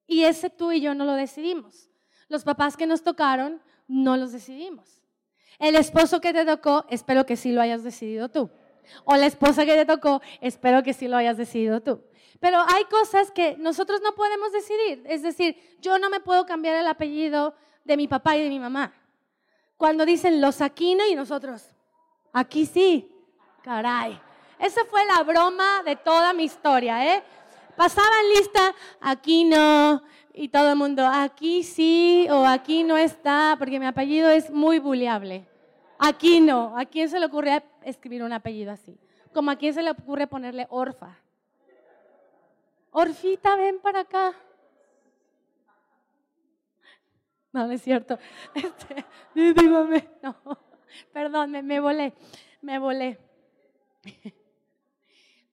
y 0.06 0.24
ese 0.24 0.50
tú 0.50 0.72
y 0.72 0.80
yo 0.80 0.94
no 0.94 1.04
lo 1.04 1.14
decidimos. 1.14 1.88
Los 2.34 2.42
papás 2.42 2.76
que 2.76 2.88
nos 2.88 3.04
tocaron 3.04 3.62
no 3.86 4.16
los 4.16 4.32
decidimos. 4.32 5.00
El 5.60 5.76
esposo 5.76 6.20
que 6.20 6.32
te 6.32 6.44
tocó, 6.44 6.84
espero 6.90 7.24
que 7.24 7.36
sí 7.36 7.52
lo 7.52 7.60
hayas 7.60 7.84
decidido 7.84 8.28
tú. 8.28 8.50
O 9.04 9.14
la 9.14 9.26
esposa 9.26 9.64
que 9.64 9.76
te 9.76 9.84
tocó, 9.84 10.20
espero 10.40 10.82
que 10.82 10.94
sí 10.94 11.06
lo 11.06 11.16
hayas 11.16 11.36
decidido 11.36 11.80
tú. 11.80 12.02
Pero 12.40 12.58
hay 12.66 12.86
cosas 12.86 13.30
que 13.30 13.56
nosotros 13.58 14.00
no 14.02 14.16
podemos 14.16 14.50
decidir. 14.50 15.04
Es 15.06 15.22
decir, 15.22 15.78
yo 15.80 15.96
no 16.00 16.10
me 16.10 16.18
puedo 16.18 16.44
cambiar 16.44 16.74
el 16.74 16.88
apellido 16.88 17.54
de 17.84 17.96
mi 17.96 18.08
papá 18.08 18.36
y 18.36 18.42
de 18.42 18.48
mi 18.48 18.58
mamá. 18.58 18.92
Cuando 19.76 20.04
dicen 20.04 20.40
los 20.40 20.60
Aquino 20.60 21.06
y 21.06 21.14
nosotros, 21.14 21.68
aquí 22.32 22.66
sí, 22.66 23.14
caray. 23.62 24.20
Esa 24.58 24.84
fue 24.86 25.04
la 25.04 25.22
broma 25.22 25.84
de 25.84 25.94
toda 25.94 26.32
mi 26.32 26.42
historia, 26.42 27.14
¿eh? 27.14 27.22
Pasaban 27.76 28.28
lista, 28.36 28.74
Aquino, 29.00 30.02
y 30.36 30.48
todo 30.48 30.70
el 30.70 30.76
mundo, 30.76 31.06
aquí 31.06 31.62
sí 31.62 32.26
o 32.28 32.44
aquí 32.44 32.82
no 32.82 32.96
está, 32.96 33.54
porque 33.56 33.78
mi 33.78 33.86
apellido 33.86 34.28
es 34.30 34.50
muy 34.50 34.80
buleable. 34.80 35.46
Aquí 35.96 36.40
no. 36.40 36.76
¿A 36.76 36.84
quién 36.86 37.08
se 37.08 37.20
le 37.20 37.26
ocurre 37.26 37.62
escribir 37.82 38.24
un 38.24 38.32
apellido 38.32 38.72
así? 38.72 38.98
Como 39.32 39.52
a 39.52 39.56
quién 39.56 39.72
se 39.72 39.82
le 39.82 39.92
ocurre 39.92 40.26
ponerle 40.26 40.66
Orfa. 40.70 41.16
Orfita, 42.90 43.54
ven 43.54 43.78
para 43.80 44.00
acá. 44.00 44.34
No, 47.52 47.68
no 47.68 47.72
es 47.72 47.82
cierto. 47.82 48.18
Este, 48.54 49.04
dígame. 49.34 50.08
No, 50.20 50.36
perdón, 51.12 51.52
me, 51.52 51.62
me 51.62 51.78
volé. 51.78 52.12
Me 52.60 52.80
volé. 52.80 53.18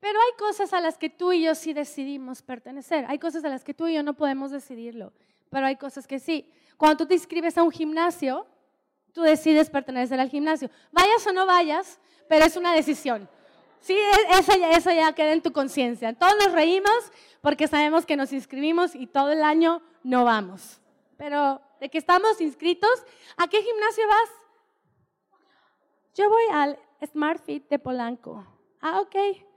Pero 0.02 0.20
hay 0.20 0.38
cosas 0.38 0.74
a 0.74 0.82
las 0.82 0.98
que 0.98 1.12
tú 1.12 1.32
y 1.32 1.44
yo 1.44 1.54
sí 1.54 1.74
decidimos 1.74 2.42
pertenecer. 2.42 3.06
Hay 3.08 3.20
cosas 3.20 3.46
a 3.46 3.50
las 3.50 3.64
que 3.64 3.76
tú 3.76 3.88
y 3.88 3.94
yo 3.94 4.02
no 4.02 4.16
podemos 4.16 4.50
decidirlo. 4.50 5.14
Pero 5.52 5.68
hay 5.68 5.76
cosas 5.76 6.08
que 6.08 6.18
sí. 6.18 6.52
Cuando 6.76 6.98
tú 6.98 7.06
te 7.06 7.14
inscribes 7.14 7.56
a 7.56 7.62
un 7.62 7.70
gimnasio, 7.70 8.48
tú 9.14 9.22
decides 9.22 9.70
pertenecer 9.70 10.20
al 10.20 10.30
gimnasio. 10.30 10.72
Vayas 10.92 11.26
o 11.28 11.32
no 11.32 11.46
vayas, 11.46 12.00
pero 12.28 12.46
es 12.46 12.58
una 12.58 12.74
decisión. 12.74 13.30
Sí, 13.80 13.94
e, 13.94 14.74
eso 14.76 14.92
ya, 14.92 15.14
queda 15.14 15.34
en 15.34 15.44
tu 15.44 15.54
conciencia. 15.54 16.14
Todos 16.14 16.34
nos 16.44 16.52
reímos 16.52 17.12
porque 17.42 17.68
sabemos 17.68 18.08
que 18.08 18.18
nos 18.18 18.34
inscribimos 18.34 18.96
y 18.96 19.06
todo 19.06 19.32
el 19.32 19.44
año 19.44 19.84
no 20.02 20.26
vamos. 20.26 20.82
Pero 21.16 21.62
de 21.80 21.90
que 21.90 22.00
estamos 22.00 22.42
inscritos, 22.42 23.06
¿a 23.38 23.48
qué 23.48 23.62
gimnasio 23.62 24.08
vas? 24.08 25.40
Yo 26.16 26.28
voy 26.28 26.44
al 26.52 26.80
Smart 27.06 27.40
Fit 27.46 27.70
de 27.70 27.78
Polanco. 27.78 28.44
Ah, 28.82 29.00
ok 29.02 29.51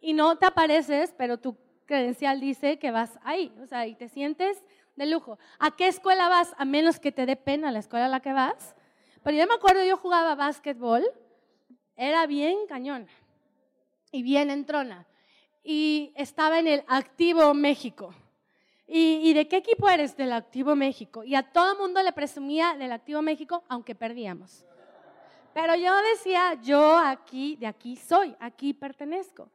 y 0.00 0.14
no 0.14 0.36
te 0.36 0.46
apareces, 0.46 1.14
pero 1.16 1.38
tu 1.38 1.56
credencial 1.84 2.40
dice 2.40 2.78
que 2.78 2.90
vas 2.90 3.18
ahí, 3.22 3.52
o 3.60 3.66
sea, 3.66 3.86
y 3.86 3.94
te 3.94 4.08
sientes 4.08 4.62
de 4.96 5.06
lujo. 5.06 5.38
¿A 5.58 5.70
qué 5.72 5.88
escuela 5.88 6.28
vas? 6.28 6.54
A 6.56 6.64
menos 6.64 7.00
que 7.00 7.12
te 7.12 7.26
dé 7.26 7.36
pena 7.36 7.70
la 7.70 7.80
escuela 7.80 8.06
a 8.06 8.08
la 8.08 8.20
que 8.20 8.32
vas. 8.32 8.74
Pero 9.22 9.36
yo 9.36 9.46
me 9.46 9.54
acuerdo, 9.54 9.84
yo 9.84 9.96
jugaba 9.96 10.34
básquetbol, 10.34 11.04
era 11.96 12.26
bien 12.26 12.56
cañón 12.68 13.06
y 14.10 14.22
bien 14.22 14.50
entrona. 14.50 15.06
Y 15.62 16.12
estaba 16.16 16.58
en 16.58 16.68
el 16.68 16.84
Activo 16.86 17.52
México. 17.52 18.14
¿Y, 18.86 19.20
¿Y, 19.22 19.34
de 19.34 19.46
qué 19.46 19.58
equipo 19.58 19.88
eres? 19.88 20.16
Del 20.16 20.32
Activo 20.32 20.74
México. 20.74 21.22
Y 21.22 21.34
a 21.34 21.42
todo 21.42 21.76
mundo 21.76 22.02
le 22.02 22.12
presumía 22.12 22.74
del 22.76 22.92
Activo 22.92 23.20
México, 23.20 23.62
aunque 23.68 23.94
perdíamos. 23.94 24.64
Pero 25.52 25.74
yo 25.76 25.94
decía, 26.14 26.54
yo 26.62 26.96
aquí, 26.96 27.56
de 27.56 27.66
aquí 27.66 27.96
soy, 27.96 28.34
aquí 28.40 28.72
pertenezco 28.72 29.50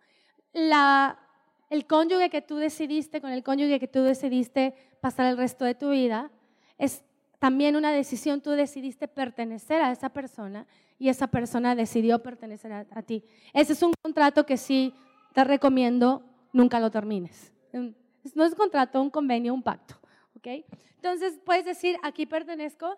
el 0.55 1.87
cónyuge 1.87 2.29
que 2.29 2.41
tú 2.41 2.55
decidiste, 2.55 3.21
con 3.21 3.31
el 3.31 3.43
cónyuge 3.43 3.79
que 3.79 3.87
tú 3.87 4.01
decidiste 4.01 4.73
pasar 5.01 5.27
el 5.27 5.37
resto 5.37 5.65
de 5.65 5.75
tu 5.75 5.91
vida, 5.91 6.31
es 6.77 7.03
también 7.39 7.75
una 7.75 7.91
decisión, 7.91 8.41
tú 8.41 8.51
decidiste 8.51 9.07
pertenecer 9.07 9.81
a 9.81 9.91
esa 9.91 10.09
persona 10.09 10.65
y 10.97 11.09
esa 11.09 11.27
persona 11.27 11.75
decidió 11.75 12.23
pertenecer 12.23 12.71
a, 12.71 13.01
ti. 13.03 13.23
Ese 13.53 13.73
es 13.73 13.83
un 13.83 13.93
contrato 14.01 14.45
que 14.45 14.57
sí 14.57 14.93
te 15.33 15.43
recomiendo, 15.43 16.23
nunca 16.53 16.79
lo 16.79 16.89
termines. 16.89 17.51
No 17.73 18.45
es 18.45 18.51
un 18.51 18.57
contrato, 18.57 19.01
un 19.01 19.09
convenio, 19.09 19.53
un 19.53 19.61
pacto. 19.61 19.95
¿okay? 20.37 20.65
Entonces, 20.95 21.37
puedes 21.45 21.65
decir, 21.65 21.97
aquí 22.01 22.25
pertenezco. 22.25 22.97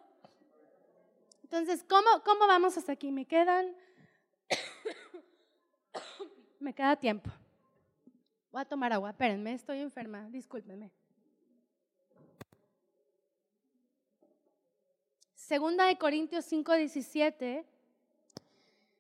Entonces, 1.44 1.84
¿cómo, 1.90 2.08
cómo 2.24 2.48
vamos 2.48 2.78
hasta 2.78 2.92
aquí? 2.92 3.12
Me 3.12 3.26
quedan, 3.26 3.76
me 6.60 6.74
queda 6.74 6.96
tiempo. 6.96 7.32
Voy 8.52 8.62
a 8.62 8.66
tomar 8.66 8.94
agua, 8.94 9.10
espérenme, 9.10 9.54
estoy 9.54 9.80
enferma, 9.80 10.28
discúlpenme. 10.30 10.92
Segunda 15.36 15.86
de 15.86 15.98
Corintios 15.98 16.46
5, 16.46 16.74
17 16.74 17.66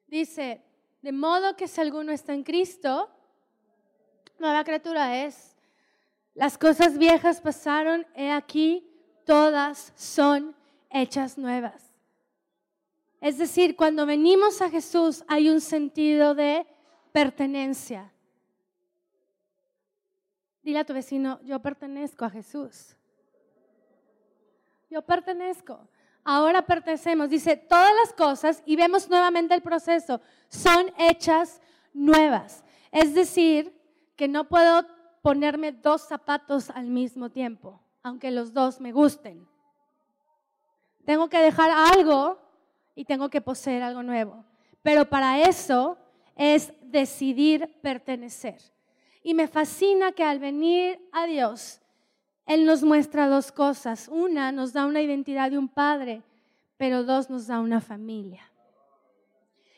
dice, 0.07 0.61
de 1.01 1.11
modo 1.11 1.55
que 1.55 1.67
si 1.67 1.81
alguno 1.81 2.11
está 2.11 2.33
en 2.33 2.43
Cristo, 2.43 3.09
nueva 4.39 4.63
criatura 4.63 5.23
es. 5.25 5.55
Las 6.33 6.57
cosas 6.57 6.97
viejas 6.97 7.41
pasaron, 7.41 8.05
he 8.15 8.31
aquí, 8.31 8.87
todas 9.25 9.91
son 9.95 10.55
hechas 10.89 11.37
nuevas. 11.37 11.91
Es 13.19 13.37
decir, 13.37 13.75
cuando 13.75 14.05
venimos 14.05 14.61
a 14.61 14.69
Jesús 14.69 15.23
hay 15.27 15.49
un 15.49 15.59
sentido 15.59 16.35
de 16.35 16.65
pertenencia. 17.11 18.13
Dile 20.67 20.79
a 20.79 20.83
tu 20.83 20.93
vecino, 20.93 21.39
yo 21.45 21.61
pertenezco 21.61 22.25
a 22.25 22.29
Jesús. 22.29 22.93
Yo 24.89 25.01
pertenezco. 25.01 25.79
Ahora 26.25 26.61
pertenecemos. 26.61 27.29
Dice, 27.29 27.55
todas 27.55 27.93
las 27.95 28.11
cosas, 28.11 28.61
y 28.65 28.75
vemos 28.75 29.09
nuevamente 29.09 29.53
el 29.53 29.61
proceso, 29.61 30.19
son 30.49 30.91
hechas 30.97 31.61
nuevas. 31.93 32.65
Es 32.91 33.15
decir, 33.15 33.73
que 34.17 34.27
no 34.27 34.49
puedo 34.49 34.85
ponerme 35.21 35.71
dos 35.71 36.01
zapatos 36.01 36.69
al 36.71 36.87
mismo 36.87 37.29
tiempo, 37.29 37.81
aunque 38.03 38.29
los 38.29 38.51
dos 38.51 38.81
me 38.81 38.91
gusten. 38.91 39.47
Tengo 41.05 41.29
que 41.29 41.39
dejar 41.39 41.71
algo 41.71 42.41
y 42.93 43.05
tengo 43.05 43.29
que 43.29 43.39
poseer 43.39 43.83
algo 43.83 44.03
nuevo. 44.03 44.43
Pero 44.81 45.07
para 45.07 45.39
eso 45.47 45.97
es 46.35 46.73
decidir 46.81 47.79
pertenecer. 47.81 48.59
Y 49.27 49.33
me 49.33 49.49
fascina 49.49 50.13
que 50.13 50.23
al 50.23 50.39
venir 50.39 51.01
a 51.11 51.25
Dios, 51.25 51.81
Él 52.45 52.65
nos 52.65 52.81
muestra 52.81 53.27
dos 53.27 53.51
cosas. 53.51 54.07
Una, 54.07 54.53
nos 54.53 54.71
da 54.71 54.85
una 54.85 55.01
identidad 55.01 55.51
de 55.51 55.57
un 55.57 55.67
padre, 55.67 56.21
pero 56.77 57.03
dos, 57.03 57.29
nos 57.29 57.45
da 57.45 57.59
una 57.59 57.81
familia. 57.81 58.49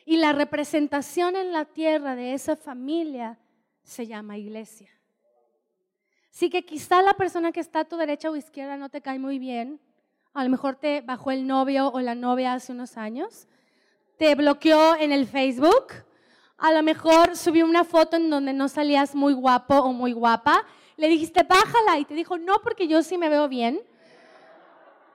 Y 0.06 0.18
la 0.18 0.34
representación 0.34 1.36
en 1.36 1.52
la 1.52 1.66
tierra 1.66 2.16
de 2.16 2.36
esa 2.36 2.56
familia 2.56 3.40
se 3.82 4.06
llama 4.06 4.38
iglesia. 4.38 4.92
Así 6.32 6.52
que 6.52 6.64
quizá 6.64 7.02
la 7.02 7.16
persona 7.16 7.52
que 7.52 7.62
está 7.62 7.80
a 7.80 7.86
tu 7.86 7.98
derecha 7.98 8.30
o 8.30 8.36
izquierda 8.36 8.78
no 8.78 8.90
te 8.90 9.02
cae 9.02 9.18
muy 9.18 9.40
bien. 9.40 9.82
A 10.36 10.44
lo 10.44 10.52
mejor 10.52 10.76
te 10.76 11.02
bajó 11.02 11.32
el 11.32 11.48
novio 11.48 11.90
o 11.92 12.02
la 12.02 12.14
novia 12.14 12.54
hace 12.54 12.72
unos 12.72 12.98
años. 12.98 13.48
Te 14.16 14.36
bloqueó 14.36 14.96
en 14.96 15.12
el 15.12 15.26
Facebook. 15.26 16.08
A 16.60 16.72
lo 16.74 16.84
mejor 16.84 17.38
subió 17.38 17.66
una 17.66 17.84
foto 17.84 18.18
en 18.18 18.30
donde 18.30 18.54
no 18.54 18.68
salías 18.68 19.16
muy 19.16 19.34
guapo 19.34 19.76
o 19.76 19.94
muy 19.94 20.12
guapa. 20.12 20.66
Le 20.98 21.08
dijiste, 21.08 21.44
bájala. 21.44 21.98
Y 22.00 22.06
te 22.06 22.14
dijo, 22.14 22.38
no, 22.38 22.62
porque 22.62 22.88
yo 22.88 23.02
sí 23.02 23.18
me 23.18 23.30
veo 23.30 23.48
bien. 23.48 23.82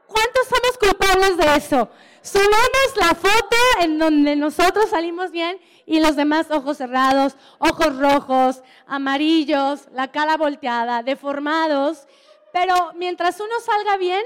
¿Cuántos 0.07 0.47
somos 0.49 0.79
culpables 0.79 1.37
de 1.37 1.57
eso? 1.57 1.89
Subimos 2.23 2.97
la 2.97 3.15
foto 3.15 3.57
en 3.81 3.99
donde 3.99 4.37
nosotros 4.37 4.89
salimos 4.91 5.31
bien 5.31 5.59
y 5.87 6.01
los 6.01 6.17
demás 6.17 6.51
ojos 6.51 6.79
cerrados, 6.79 7.37
ojos 7.59 7.99
rojos, 7.99 8.63
amarillos, 8.87 9.89
la 9.93 10.09
cara 10.11 10.37
volteada, 10.37 11.03
deformados. 11.03 12.07
Pero 12.53 12.93
mientras 12.95 13.41
uno 13.41 13.61
salga 13.61 13.97
bien, 13.97 14.25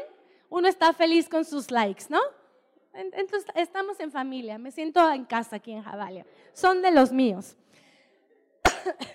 uno 0.50 0.68
está 0.68 0.92
feliz 0.92 1.28
con 1.28 1.44
sus 1.44 1.70
likes, 1.70 2.04
¿no? 2.09 2.20
Entonces 2.98 3.46
estamos 3.54 4.00
en 4.00 4.11
familia, 4.11 4.58
me 4.58 4.72
siento 4.72 5.08
en 5.12 5.24
casa 5.24 5.56
aquí 5.56 5.70
en 5.72 5.82
Javalia. 5.82 6.26
Son 6.52 6.82
de 6.82 6.90
los 6.90 7.12
míos. 7.12 7.56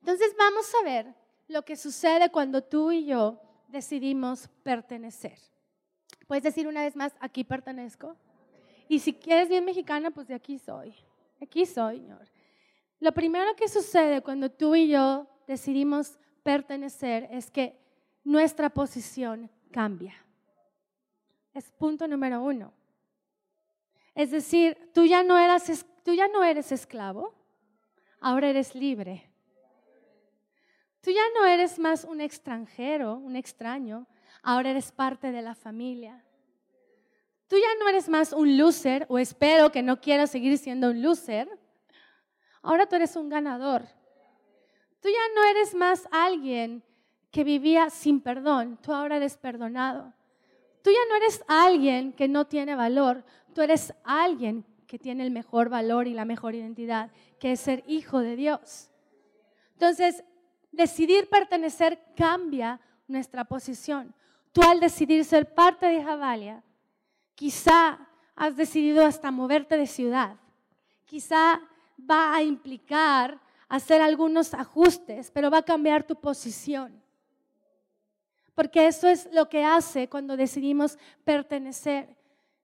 Entonces 0.00 0.34
vamos 0.38 0.72
a 0.80 0.84
ver 0.84 1.14
lo 1.46 1.62
que 1.62 1.76
sucede 1.76 2.30
cuando 2.30 2.62
tú 2.62 2.90
y 2.90 3.04
yo 3.04 3.38
decidimos 3.68 4.48
pertenecer. 4.62 5.38
Puedes 6.26 6.44
decir 6.44 6.66
una 6.66 6.82
vez 6.82 6.96
más, 6.96 7.14
aquí 7.20 7.44
pertenezco. 7.44 8.16
Y 8.88 8.98
si 8.98 9.12
quieres 9.12 9.50
bien 9.50 9.64
mexicana, 9.64 10.10
pues 10.10 10.26
de 10.26 10.34
aquí 10.34 10.58
soy. 10.58 10.94
Aquí 11.42 11.66
soy, 11.66 11.98
Señor. 11.98 12.26
Lo 12.98 13.12
primero 13.12 13.54
que 13.56 13.68
sucede 13.68 14.22
cuando 14.22 14.50
tú 14.50 14.74
y 14.74 14.88
yo 14.88 15.26
decidimos 15.46 16.18
pertenecer 16.42 17.28
es 17.30 17.50
que 17.50 17.78
nuestra 18.22 18.70
posición 18.70 19.50
cambia. 19.70 20.23
Es 21.54 21.70
punto 21.70 22.06
número 22.08 22.42
uno. 22.42 22.72
Es 24.14 24.30
decir, 24.30 24.90
tú 24.92 25.04
ya 25.04 25.22
no, 25.22 25.38
eras, 25.38 25.86
tú 26.04 26.12
ya 26.12 26.28
no 26.28 26.44
eres 26.44 26.72
esclavo, 26.72 27.32
ahora 28.20 28.50
eres 28.50 28.74
libre. 28.74 29.30
Tú 31.00 31.10
ya 31.10 31.22
no 31.38 31.46
eres 31.46 31.78
más 31.78 32.04
un 32.04 32.20
extranjero, 32.20 33.14
un 33.14 33.36
extraño, 33.36 34.06
ahora 34.42 34.70
eres 34.70 34.90
parte 34.90 35.32
de 35.32 35.42
la 35.42 35.54
familia. 35.54 36.24
Tú 37.46 37.56
ya 37.56 37.68
no 37.78 37.88
eres 37.88 38.08
más 38.08 38.32
un 38.32 38.56
loser, 38.56 39.06
o 39.08 39.18
espero 39.18 39.70
que 39.70 39.82
no 39.82 40.00
quieras 40.00 40.30
seguir 40.30 40.56
siendo 40.58 40.90
un 40.90 41.02
loser. 41.02 41.48
Ahora 42.62 42.86
tú 42.86 42.96
eres 42.96 43.14
un 43.16 43.28
ganador. 43.28 43.82
Tú 45.00 45.08
ya 45.08 45.34
no 45.34 45.44
eres 45.44 45.74
más 45.74 46.08
alguien 46.10 46.82
que 47.30 47.44
vivía 47.44 47.90
sin 47.90 48.20
perdón, 48.20 48.78
tú 48.80 48.92
ahora 48.92 49.16
eres 49.16 49.36
perdonado. 49.36 50.14
Tú 50.84 50.90
ya 50.90 50.98
no 51.08 51.16
eres 51.16 51.42
alguien 51.48 52.12
que 52.12 52.28
no 52.28 52.46
tiene 52.46 52.74
valor, 52.74 53.24
tú 53.54 53.62
eres 53.62 53.94
alguien 54.04 54.66
que 54.86 54.98
tiene 54.98 55.24
el 55.24 55.30
mejor 55.30 55.70
valor 55.70 56.06
y 56.06 56.12
la 56.12 56.26
mejor 56.26 56.54
identidad, 56.54 57.10
que 57.40 57.52
es 57.52 57.60
ser 57.60 57.82
hijo 57.86 58.18
de 58.18 58.36
Dios. 58.36 58.90
Entonces, 59.72 60.22
decidir 60.72 61.30
pertenecer 61.30 61.98
cambia 62.14 62.82
nuestra 63.08 63.44
posición. 63.46 64.14
Tú 64.52 64.60
al 64.60 64.78
decidir 64.78 65.24
ser 65.24 65.54
parte 65.54 65.86
de 65.86 66.04
Javalia, 66.04 66.62
quizá 67.34 68.06
has 68.36 68.54
decidido 68.54 69.06
hasta 69.06 69.30
moverte 69.30 69.78
de 69.78 69.86
ciudad. 69.86 70.36
Quizá 71.06 71.62
va 71.98 72.36
a 72.36 72.42
implicar 72.42 73.40
hacer 73.70 74.02
algunos 74.02 74.52
ajustes, 74.52 75.30
pero 75.30 75.50
va 75.50 75.58
a 75.60 75.62
cambiar 75.62 76.06
tu 76.06 76.14
posición. 76.14 77.02
Porque 78.54 78.86
eso 78.86 79.08
es 79.08 79.28
lo 79.32 79.48
que 79.48 79.64
hace 79.64 80.08
cuando 80.08 80.36
decidimos 80.36 80.98
pertenecer. 81.24 82.16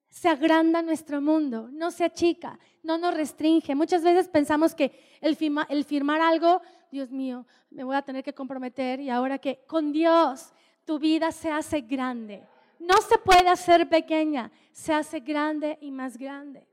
Se 0.09 0.29
agranda 0.29 0.83
nuestro 0.83 1.20
mundo, 1.20 1.68
no 1.70 1.90
se 1.90 2.05
achica, 2.05 2.59
no 2.83 2.98
nos 2.98 3.14
restringe. 3.14 3.74
Muchas 3.74 4.03
veces 4.03 4.29
pensamos 4.29 4.74
que 4.74 4.92
el, 5.20 5.37
firmar 5.37 6.20
algo 6.20 6.61
Dios 6.90 7.11
mío, 7.11 7.46
me 7.70 7.85
voy 7.85 7.96
a 7.96 8.03
tener 8.03 8.24
que 8.24 8.33
comprometer 8.33 9.00
y 9.00 9.11
ahora 9.11 9.38
que 9.38 9.64
con 9.66 9.92
Dios 9.92 10.53
tu 10.85 10.98
vida 10.98 11.31
se 11.31 11.50
hace 11.50 11.81
grande. 11.81 12.42
No 12.79 12.96
se 12.96 13.18
puede 13.18 13.48
hacer 13.48 13.88
pequeña, 13.88 14.50
se 14.72 14.92
hace 14.92 15.20
grande 15.20 15.79
y 15.81 15.90
más 15.90 16.16
grande. 16.16 16.66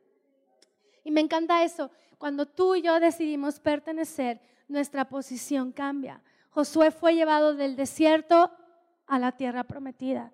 Y 1.04 1.12
me 1.12 1.22
encanta 1.22 1.64
eso. 1.64 1.92
Cuando 2.18 2.46
tú 2.46 2.76
y 2.76 2.82
yo 2.82 3.00
decidimos 3.00 3.60
pertenecer, 3.60 4.40
nuestra 4.68 5.08
posición 5.08 5.72
cambia. 5.72 6.22
Josué 6.50 6.92
fue 6.92 7.14
llevado 7.14 7.54
del 7.54 7.76
desierto 7.76 8.52
a 9.08 9.20
la 9.20 9.32
tierra 9.32 9.63
prometida. 9.63 10.32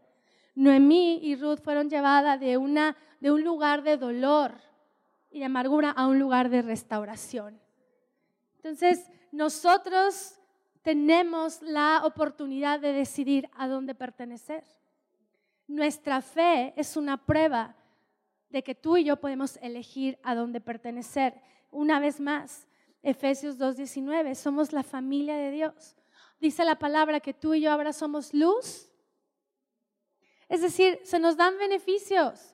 Noemí 0.55 1.19
y 1.23 1.35
Ruth 1.35 1.59
fueron 1.63 1.89
llevadas 1.89 2.39
de, 2.39 2.57
una, 2.57 2.95
de 3.19 3.31
un 3.31 3.43
lugar 3.43 3.83
de 3.83 3.97
dolor 3.97 4.53
y 5.31 5.39
de 5.39 5.45
amargura 5.45 5.91
a 5.91 6.07
un 6.07 6.19
lugar 6.19 6.49
de 6.49 6.61
restauración. 6.61 7.59
Entonces, 8.57 9.09
nosotros 9.31 10.35
tenemos 10.83 11.61
la 11.61 12.01
oportunidad 12.03 12.79
de 12.79 12.93
decidir 12.93 13.49
a 13.55 13.67
dónde 13.67 13.95
pertenecer. 13.95 14.63
Nuestra 15.67 16.21
fe 16.21 16.73
es 16.75 16.97
una 16.97 17.17
prueba 17.17 17.75
de 18.49 18.63
que 18.63 18.75
tú 18.75 18.97
y 18.97 19.05
yo 19.05 19.17
podemos 19.17 19.57
elegir 19.61 20.19
a 20.21 20.35
dónde 20.35 20.61
pertenecer. 20.61 21.33
Una 21.71 21.99
vez 21.99 22.19
más, 22.19 22.67
Efesios 23.01 23.57
2.19, 23.57 24.35
somos 24.35 24.71
la 24.71 24.83
familia 24.83 25.35
de 25.35 25.51
Dios. 25.51 25.95
Dice 26.43 26.65
la 26.65 26.77
palabra 26.77 27.21
que 27.21 27.33
tú 27.33 27.53
y 27.53 27.61
yo 27.61 27.71
ahora 27.71 27.93
somos 27.93 28.33
luz. 28.33 28.89
Es 30.49 30.61
decir, 30.61 30.99
se 31.05 31.17
nos 31.17 31.37
dan 31.37 31.57
beneficios. 31.57 32.53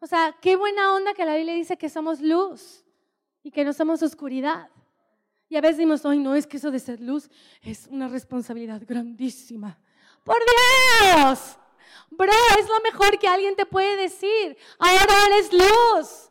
O 0.00 0.06
sea, 0.06 0.34
qué 0.40 0.56
buena 0.56 0.94
onda 0.94 1.12
que 1.12 1.26
la 1.26 1.36
Biblia 1.36 1.52
dice 1.52 1.76
que 1.76 1.90
somos 1.90 2.22
luz 2.22 2.82
y 3.42 3.50
que 3.50 3.66
no 3.66 3.74
somos 3.74 4.02
oscuridad. 4.02 4.70
Y 5.50 5.56
a 5.56 5.60
veces 5.60 5.76
decimos, 5.76 6.06
ay, 6.06 6.20
no, 6.20 6.34
es 6.34 6.46
que 6.46 6.56
eso 6.56 6.70
de 6.70 6.78
ser 6.78 7.02
luz 7.02 7.28
es 7.60 7.86
una 7.88 8.08
responsabilidad 8.08 8.80
grandísima. 8.88 9.78
Por 10.24 10.38
Dios, 10.38 11.58
bro, 12.08 12.32
es 12.58 12.66
lo 12.66 12.80
mejor 12.80 13.18
que 13.18 13.28
alguien 13.28 13.54
te 13.54 13.66
puede 13.66 13.94
decir. 14.04 14.56
Ahora 14.78 15.26
eres 15.26 15.52
luz. 15.52 16.30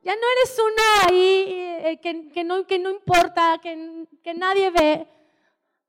Ya 0.00 0.14
no 0.14 0.22
eres 0.36 0.58
una 0.60 1.08
ahí 1.08 1.44
eh, 1.48 2.00
que, 2.00 2.44
no, 2.44 2.60
importa, 2.88 3.60
que 3.60 4.32
nadie 4.32 4.70
ve. 4.70 5.08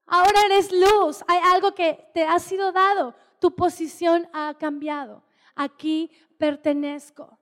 Ahora 0.07 0.45
eres 0.45 0.71
luz. 0.71 1.23
Hay 1.27 1.39
algo 1.53 1.75
que 1.75 2.09
te 2.13 2.23
ha 2.23 2.39
sido 2.39 2.71
dado. 2.71 3.13
Tu 3.39 3.53
posición 3.55 4.27
ha 4.33 4.55
cambiado. 4.57 5.21
Aquí 5.53 6.09
pertenezco. 6.37 7.37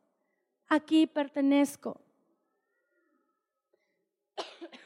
Aquí 0.68 1.06
pertenezco. 1.06 2.02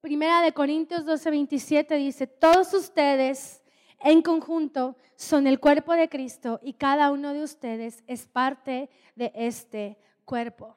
Primera 0.00 0.40
de 0.40 0.52
Corintios 0.52 1.04
12, 1.04 1.30
27 1.30 1.96
dice, 1.96 2.26
todos 2.26 2.72
ustedes 2.72 3.62
en 3.98 4.22
conjunto 4.22 4.96
son 5.16 5.46
el 5.46 5.60
cuerpo 5.60 5.92
de 5.92 6.08
Cristo 6.08 6.58
y 6.62 6.72
cada 6.72 7.10
uno 7.10 7.34
de 7.34 7.42
ustedes 7.42 8.02
es 8.06 8.26
parte 8.26 8.88
de 9.14 9.30
este 9.34 9.98
cuerpo. 10.24 10.74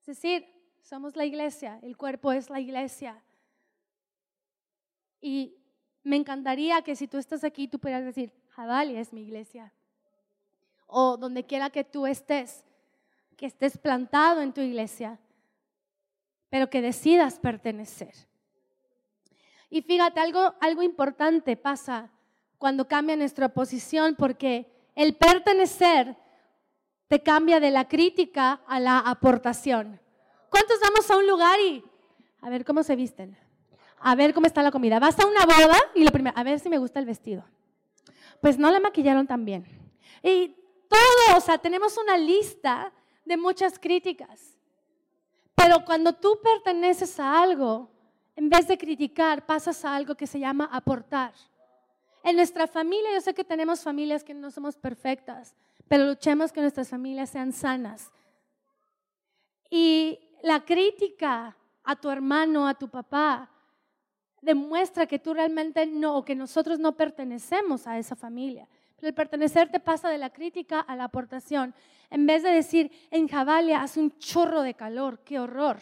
Es 0.00 0.06
decir, 0.06 0.51
somos 0.82 1.16
la 1.16 1.24
iglesia, 1.24 1.78
el 1.82 1.96
cuerpo 1.96 2.32
es 2.32 2.50
la 2.50 2.60
iglesia. 2.60 3.22
Y 5.20 5.56
me 6.02 6.16
encantaría 6.16 6.82
que 6.82 6.96
si 6.96 7.08
tú 7.08 7.18
estás 7.18 7.44
aquí, 7.44 7.68
tú 7.68 7.78
pudieras 7.78 8.04
decir, 8.04 8.32
Javalia 8.50 9.00
es 9.00 9.12
mi 9.12 9.22
iglesia. 9.22 9.72
O 10.86 11.16
donde 11.16 11.46
quiera 11.46 11.70
que 11.70 11.84
tú 11.84 12.06
estés, 12.06 12.64
que 13.36 13.46
estés 13.46 13.78
plantado 13.78 14.42
en 14.42 14.52
tu 14.52 14.60
iglesia 14.60 15.18
pero 16.52 16.68
que 16.68 16.82
decidas 16.82 17.38
pertenecer. 17.38 18.12
Y 19.70 19.80
fíjate, 19.80 20.20
algo, 20.20 20.54
algo 20.60 20.82
importante 20.82 21.56
pasa 21.56 22.10
cuando 22.58 22.86
cambia 22.86 23.16
nuestra 23.16 23.48
posición, 23.48 24.16
porque 24.16 24.70
el 24.94 25.16
pertenecer 25.16 26.14
te 27.08 27.22
cambia 27.22 27.58
de 27.58 27.70
la 27.70 27.88
crítica 27.88 28.60
a 28.66 28.78
la 28.80 28.98
aportación. 28.98 29.98
¿Cuántos 30.64 30.80
vamos 30.80 31.10
a 31.10 31.16
un 31.16 31.26
lugar 31.26 31.58
y 31.58 31.82
a 32.40 32.48
ver 32.48 32.64
cómo 32.64 32.84
se 32.84 32.94
visten? 32.94 33.36
A 33.98 34.14
ver 34.14 34.32
cómo 34.32 34.46
está 34.46 34.62
la 34.62 34.70
comida. 34.70 35.00
Vas 35.00 35.18
a 35.18 35.26
una 35.26 35.44
boda 35.44 35.76
y 35.92 36.04
lo 36.04 36.12
primero, 36.12 36.38
a 36.38 36.44
ver 36.44 36.60
si 36.60 36.68
me 36.68 36.78
gusta 36.78 37.00
el 37.00 37.04
vestido. 37.04 37.44
pues 38.40 38.58
no 38.58 38.70
la 38.70 38.78
maquillaron 38.78 39.26
tan 39.26 39.44
bien. 39.44 39.66
Y 40.22 40.54
todo, 40.88 41.36
o 41.36 41.40
sea, 41.40 41.58
tenemos 41.58 41.98
una 41.98 42.16
lista 42.16 42.92
de 43.24 43.36
muchas 43.36 43.76
críticas. 43.76 44.56
Pero 45.56 45.84
cuando 45.84 46.12
tú 46.12 46.38
perteneces 46.40 47.18
a 47.18 47.42
algo, 47.42 47.90
en 48.36 48.48
vez 48.48 48.68
de 48.68 48.78
criticar, 48.78 49.44
pasas 49.44 49.84
a 49.84 49.96
algo 49.96 50.14
que 50.14 50.28
se 50.28 50.38
llama 50.38 50.70
aportar. 50.70 51.32
En 52.22 52.36
nuestra 52.36 52.68
familia, 52.68 53.14
yo 53.14 53.20
sé 53.20 53.34
que 53.34 53.42
tenemos 53.42 53.80
familias 53.80 54.22
que 54.22 54.32
no 54.32 54.48
somos 54.52 54.76
perfectas, 54.76 55.56
pero 55.88 56.04
luchemos 56.04 56.52
que 56.52 56.60
nuestras 56.60 56.88
familias 56.88 57.30
sean 57.30 57.52
sanas. 57.52 58.12
Y 59.68 60.28
la 60.42 60.64
crítica 60.64 61.56
a 61.84 61.96
tu 61.96 62.10
hermano, 62.10 62.66
a 62.66 62.74
tu 62.74 62.88
papá, 62.88 63.48
demuestra 64.40 65.06
que 65.06 65.18
tú 65.18 65.34
realmente 65.34 65.86
no, 65.86 66.16
o 66.16 66.24
que 66.24 66.34
nosotros 66.34 66.78
no 66.78 66.92
pertenecemos 66.96 67.86
a 67.86 67.98
esa 67.98 68.16
familia. 68.16 68.68
Pero 68.96 69.08
el 69.08 69.14
pertenecer 69.14 69.70
te 69.70 69.80
pasa 69.80 70.08
de 70.08 70.18
la 70.18 70.30
crítica 70.30 70.80
a 70.80 70.94
la 70.96 71.04
aportación. 71.04 71.74
En 72.10 72.26
vez 72.26 72.42
de 72.42 72.50
decir, 72.50 72.90
en 73.10 73.28
Javalia 73.28 73.82
hace 73.82 74.00
un 74.00 74.16
chorro 74.18 74.62
de 74.62 74.74
calor, 74.74 75.20
qué 75.24 75.40
horror. 75.40 75.78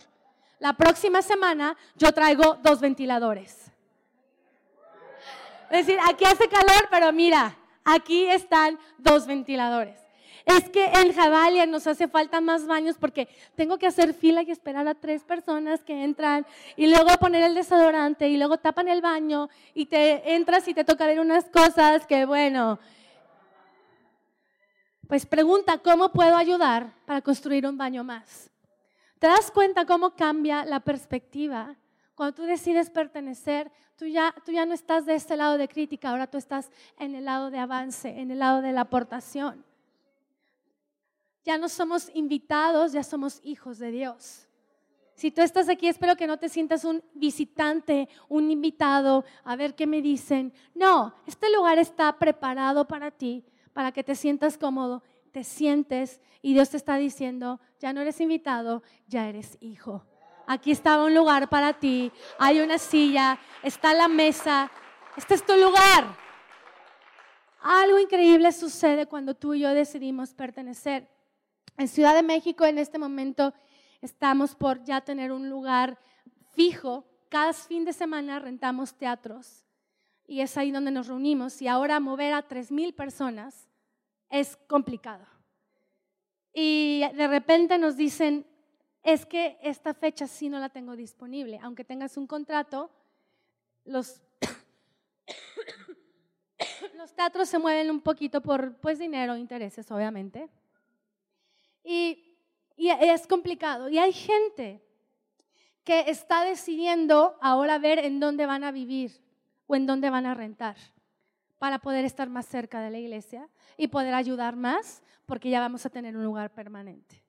La 0.58 0.74
próxima 0.74 1.22
semana 1.22 1.76
yo 1.96 2.12
traigo 2.12 2.58
dos 2.62 2.80
ventiladores. 2.80 3.72
Es 5.70 5.86
decir, 5.86 5.98
aquí 6.08 6.24
hace 6.24 6.48
calor, 6.48 6.88
pero 6.90 7.12
mira, 7.12 7.56
aquí 7.84 8.26
están 8.26 8.78
dos 8.98 9.26
ventiladores. 9.26 10.00
Es 10.44 10.68
que 10.70 10.84
en 10.84 11.12
Javalia 11.12 11.66
nos 11.66 11.86
hace 11.86 12.08
falta 12.08 12.40
más 12.40 12.66
baños 12.66 12.96
porque 12.98 13.28
tengo 13.54 13.78
que 13.78 13.86
hacer 13.86 14.14
fila 14.14 14.42
y 14.42 14.50
esperar 14.50 14.86
a 14.88 14.94
tres 14.94 15.22
personas 15.22 15.82
que 15.84 16.04
entran 16.04 16.46
y 16.76 16.86
luego 16.86 17.08
poner 17.18 17.42
el 17.42 17.54
desodorante 17.54 18.28
y 18.28 18.36
luego 18.36 18.58
tapan 18.58 18.88
el 18.88 19.02
baño 19.02 19.48
y 19.74 19.86
te 19.86 20.34
entras 20.34 20.66
y 20.68 20.74
te 20.74 20.84
toca 20.84 21.06
ver 21.06 21.20
unas 21.20 21.44
cosas 21.46 22.06
que, 22.06 22.24
bueno, 22.24 22.78
pues 25.06 25.26
pregunta, 25.26 25.78
¿cómo 25.78 26.12
puedo 26.12 26.36
ayudar 26.36 26.92
para 27.04 27.20
construir 27.20 27.66
un 27.66 27.76
baño 27.76 28.04
más? 28.04 28.50
¿Te 29.18 29.26
das 29.26 29.50
cuenta 29.50 29.84
cómo 29.84 30.14
cambia 30.14 30.64
la 30.64 30.80
perspectiva? 30.80 31.76
Cuando 32.14 32.34
tú 32.34 32.42
decides 32.44 32.90
pertenecer, 32.90 33.70
tú 33.96 34.06
ya, 34.06 34.34
tú 34.44 34.52
ya 34.52 34.64
no 34.64 34.72
estás 34.72 35.04
de 35.06 35.14
este 35.14 35.36
lado 35.36 35.58
de 35.58 35.68
crítica, 35.68 36.10
ahora 36.10 36.26
tú 36.26 36.38
estás 36.38 36.70
en 36.98 37.14
el 37.14 37.24
lado 37.24 37.50
de 37.50 37.58
avance, 37.58 38.08
en 38.08 38.30
el 38.30 38.38
lado 38.38 38.62
de 38.62 38.72
la 38.72 38.82
aportación. 38.82 39.64
Ya 41.44 41.58
no 41.58 41.68
somos 41.68 42.10
invitados, 42.14 42.92
ya 42.92 43.02
somos 43.02 43.40
hijos 43.42 43.78
de 43.78 43.90
Dios. 43.90 44.46
Si 45.20 45.30
tú 45.30 45.42
estás 45.42 45.68
aquí, 45.68 45.86
espero 45.86 46.16
que 46.16 46.26
no 46.26 46.38
te 46.38 46.48
sientas 46.48 46.82
un 46.84 47.04
visitante, 47.12 48.08
un 48.28 48.50
invitado, 48.50 49.26
a 49.44 49.54
ver 49.54 49.74
qué 49.74 49.86
me 49.86 50.00
dicen. 50.00 50.52
No, 50.74 51.14
este 51.26 51.50
lugar 51.52 51.78
está 51.78 52.18
preparado 52.18 52.88
para 52.88 53.10
ti, 53.10 53.44
para 53.74 53.92
que 53.92 54.02
te 54.02 54.14
sientas 54.14 54.56
cómodo, 54.56 55.02
te 55.30 55.44
sientes 55.44 56.22
y 56.40 56.54
Dios 56.54 56.70
te 56.70 56.78
está 56.78 56.96
diciendo, 56.96 57.60
ya 57.78 57.92
no 57.92 58.00
eres 58.00 58.18
invitado, 58.20 58.82
ya 59.08 59.28
eres 59.28 59.58
hijo. 59.60 60.06
Aquí 60.46 60.70
estaba 60.70 61.04
un 61.04 61.14
lugar 61.14 61.50
para 61.50 61.74
ti, 61.74 62.10
hay 62.38 62.60
una 62.60 62.78
silla, 62.78 63.38
está 63.62 63.92
la 63.92 64.08
mesa, 64.08 64.70
este 65.18 65.34
es 65.34 65.44
tu 65.44 65.54
lugar. 65.54 66.16
Algo 67.60 67.98
increíble 67.98 68.50
sucede 68.52 69.04
cuando 69.06 69.34
tú 69.34 69.52
y 69.52 69.60
yo 69.60 69.68
decidimos 69.74 70.32
pertenecer. 70.32 71.06
En 71.76 71.88
Ciudad 71.88 72.14
de 72.14 72.22
México 72.22 72.64
en 72.64 72.78
este 72.78 72.98
momento 72.98 73.52
estamos 74.00 74.54
por 74.54 74.82
ya 74.84 75.00
tener 75.00 75.32
un 75.32 75.48
lugar 75.48 75.98
fijo. 76.52 77.04
Cada 77.28 77.52
fin 77.52 77.84
de 77.84 77.92
semana 77.92 78.38
rentamos 78.38 78.94
teatros 78.94 79.64
y 80.26 80.40
es 80.40 80.56
ahí 80.56 80.70
donde 80.70 80.90
nos 80.90 81.08
reunimos. 81.08 81.60
Y 81.60 81.68
ahora 81.68 82.00
mover 82.00 82.34
a 82.34 82.46
3.000 82.46 82.94
personas 82.94 83.68
es 84.28 84.56
complicado. 84.68 85.26
Y 86.52 87.02
de 87.14 87.28
repente 87.28 87.78
nos 87.78 87.96
dicen, 87.96 88.46
es 89.02 89.24
que 89.24 89.58
esta 89.62 89.94
fecha 89.94 90.26
sí 90.26 90.48
no 90.48 90.58
la 90.58 90.68
tengo 90.68 90.96
disponible. 90.96 91.58
Aunque 91.62 91.84
tengas 91.84 92.16
un 92.16 92.26
contrato, 92.26 92.90
los, 93.84 94.20
los 96.96 97.14
teatros 97.14 97.48
se 97.48 97.58
mueven 97.58 97.90
un 97.90 98.00
poquito 98.00 98.40
por 98.40 98.74
pues, 98.76 98.98
dinero, 98.98 99.36
intereses, 99.36 99.90
obviamente. 99.90 100.48
Y, 101.84 102.26
es 102.76 103.26
complicado. 103.26 103.88
Y 103.88 103.98
hay 103.98 104.12
gente 104.12 104.82
que 105.84 106.00
está 106.08 106.44
decidiendo 106.44 107.36
ahora 107.40 107.78
ver 107.78 107.98
en 107.98 108.20
dónde 108.20 108.46
van 108.46 108.64
a 108.64 108.72
vivir 108.72 109.20
o 109.66 109.76
en 109.76 109.86
dónde 109.86 110.08
van 110.08 110.26
a 110.26 110.34
rentar 110.34 110.76
para 111.58 111.78
poder 111.78 112.04
estar 112.04 112.28
más 112.28 112.46
cerca 112.46 112.80
de 112.80 112.90
la 112.90 112.98
iglesia 112.98 113.48
y 113.76 113.88
poder 113.88 114.14
ayudar 114.14 114.56
más 114.56 115.02
porque 115.26 115.50
ya 115.50 115.60
vamos 115.60 115.84
a 115.84 115.90
tener 115.90 116.16
un 116.16 116.24
lugar 116.24 116.50
permanente. 116.52 117.22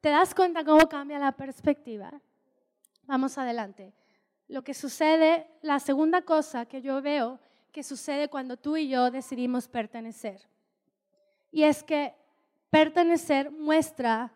¿Te 0.00 0.10
das 0.10 0.34
cuenta 0.34 0.64
cómo 0.64 0.88
cambia 0.88 1.18
la 1.18 1.32
perspectiva? 1.32 2.12
Vamos 3.04 3.36
adelante. 3.38 3.92
Lo 4.48 4.62
que 4.62 4.74
sucede, 4.74 5.48
la 5.62 5.80
segunda 5.80 6.22
cosa 6.22 6.66
que 6.66 6.80
yo 6.80 7.02
veo 7.02 7.40
que 7.76 7.82
sucede 7.82 8.28
cuando 8.28 8.56
tú 8.56 8.78
y 8.78 8.88
yo 8.88 9.10
decidimos 9.10 9.68
pertenecer. 9.68 10.40
Y 11.50 11.64
es 11.64 11.82
que 11.82 12.14
pertenecer 12.70 13.50
muestra 13.50 14.32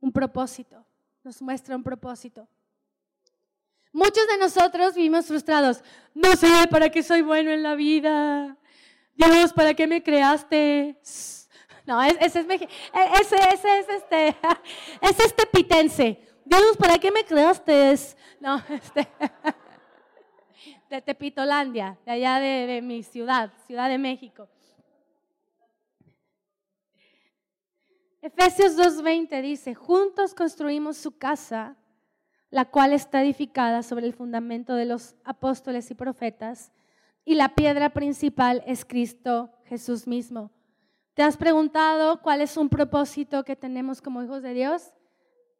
un 0.00 0.12
propósito, 0.12 0.84
nos 1.22 1.40
muestra 1.40 1.76
un 1.76 1.82
propósito. 1.82 2.48
Muchos 3.92 4.26
de 4.26 4.38
nosotros 4.38 4.96
vivimos 4.96 5.26
frustrados. 5.26 5.82
No 6.14 6.32
sé 6.34 6.66
para 6.68 6.90
qué 6.90 7.02
soy 7.02 7.22
bueno 7.22 7.52
en 7.52 7.62
la 7.62 7.76
vida. 7.76 8.56
Dios, 9.14 9.52
¿para 9.52 9.72
qué 9.74 9.86
me 9.86 10.02
creaste? 10.02 10.98
No, 11.86 12.02
ese 12.02 12.24
es, 12.24 12.36
ese, 12.36 12.68
ese 12.92 13.78
es 13.78 13.88
este, 13.88 14.28
es 15.00 15.20
este 15.20 15.46
pitense. 15.46 16.20
Dios, 16.44 16.76
¿para 16.76 16.98
qué 16.98 17.12
me 17.12 17.24
creaste? 17.24 17.96
No, 18.40 18.60
este, 18.68 19.06
de 20.90 21.00
Tepitolandia, 21.00 21.96
de 22.04 22.12
allá 22.12 22.40
de 22.40 22.80
mi 22.82 23.02
ciudad, 23.02 23.52
Ciudad 23.66 23.88
de 23.88 23.98
México. 23.98 24.48
Efesios 28.24 28.74
2.20 28.78 29.42
dice, 29.42 29.74
juntos 29.74 30.32
construimos 30.32 30.96
su 30.96 31.18
casa, 31.18 31.76
la 32.48 32.64
cual 32.64 32.94
está 32.94 33.22
edificada 33.22 33.82
sobre 33.82 34.06
el 34.06 34.14
fundamento 34.14 34.74
de 34.76 34.86
los 34.86 35.14
apóstoles 35.24 35.90
y 35.90 35.94
profetas, 35.94 36.72
y 37.26 37.34
la 37.34 37.54
piedra 37.54 37.90
principal 37.90 38.64
es 38.66 38.86
Cristo 38.86 39.52
Jesús 39.66 40.06
mismo. 40.06 40.50
¿Te 41.12 41.22
has 41.22 41.36
preguntado 41.36 42.22
cuál 42.22 42.40
es 42.40 42.56
un 42.56 42.70
propósito 42.70 43.44
que 43.44 43.56
tenemos 43.56 44.00
como 44.00 44.22
hijos 44.22 44.42
de 44.42 44.54
Dios? 44.54 44.94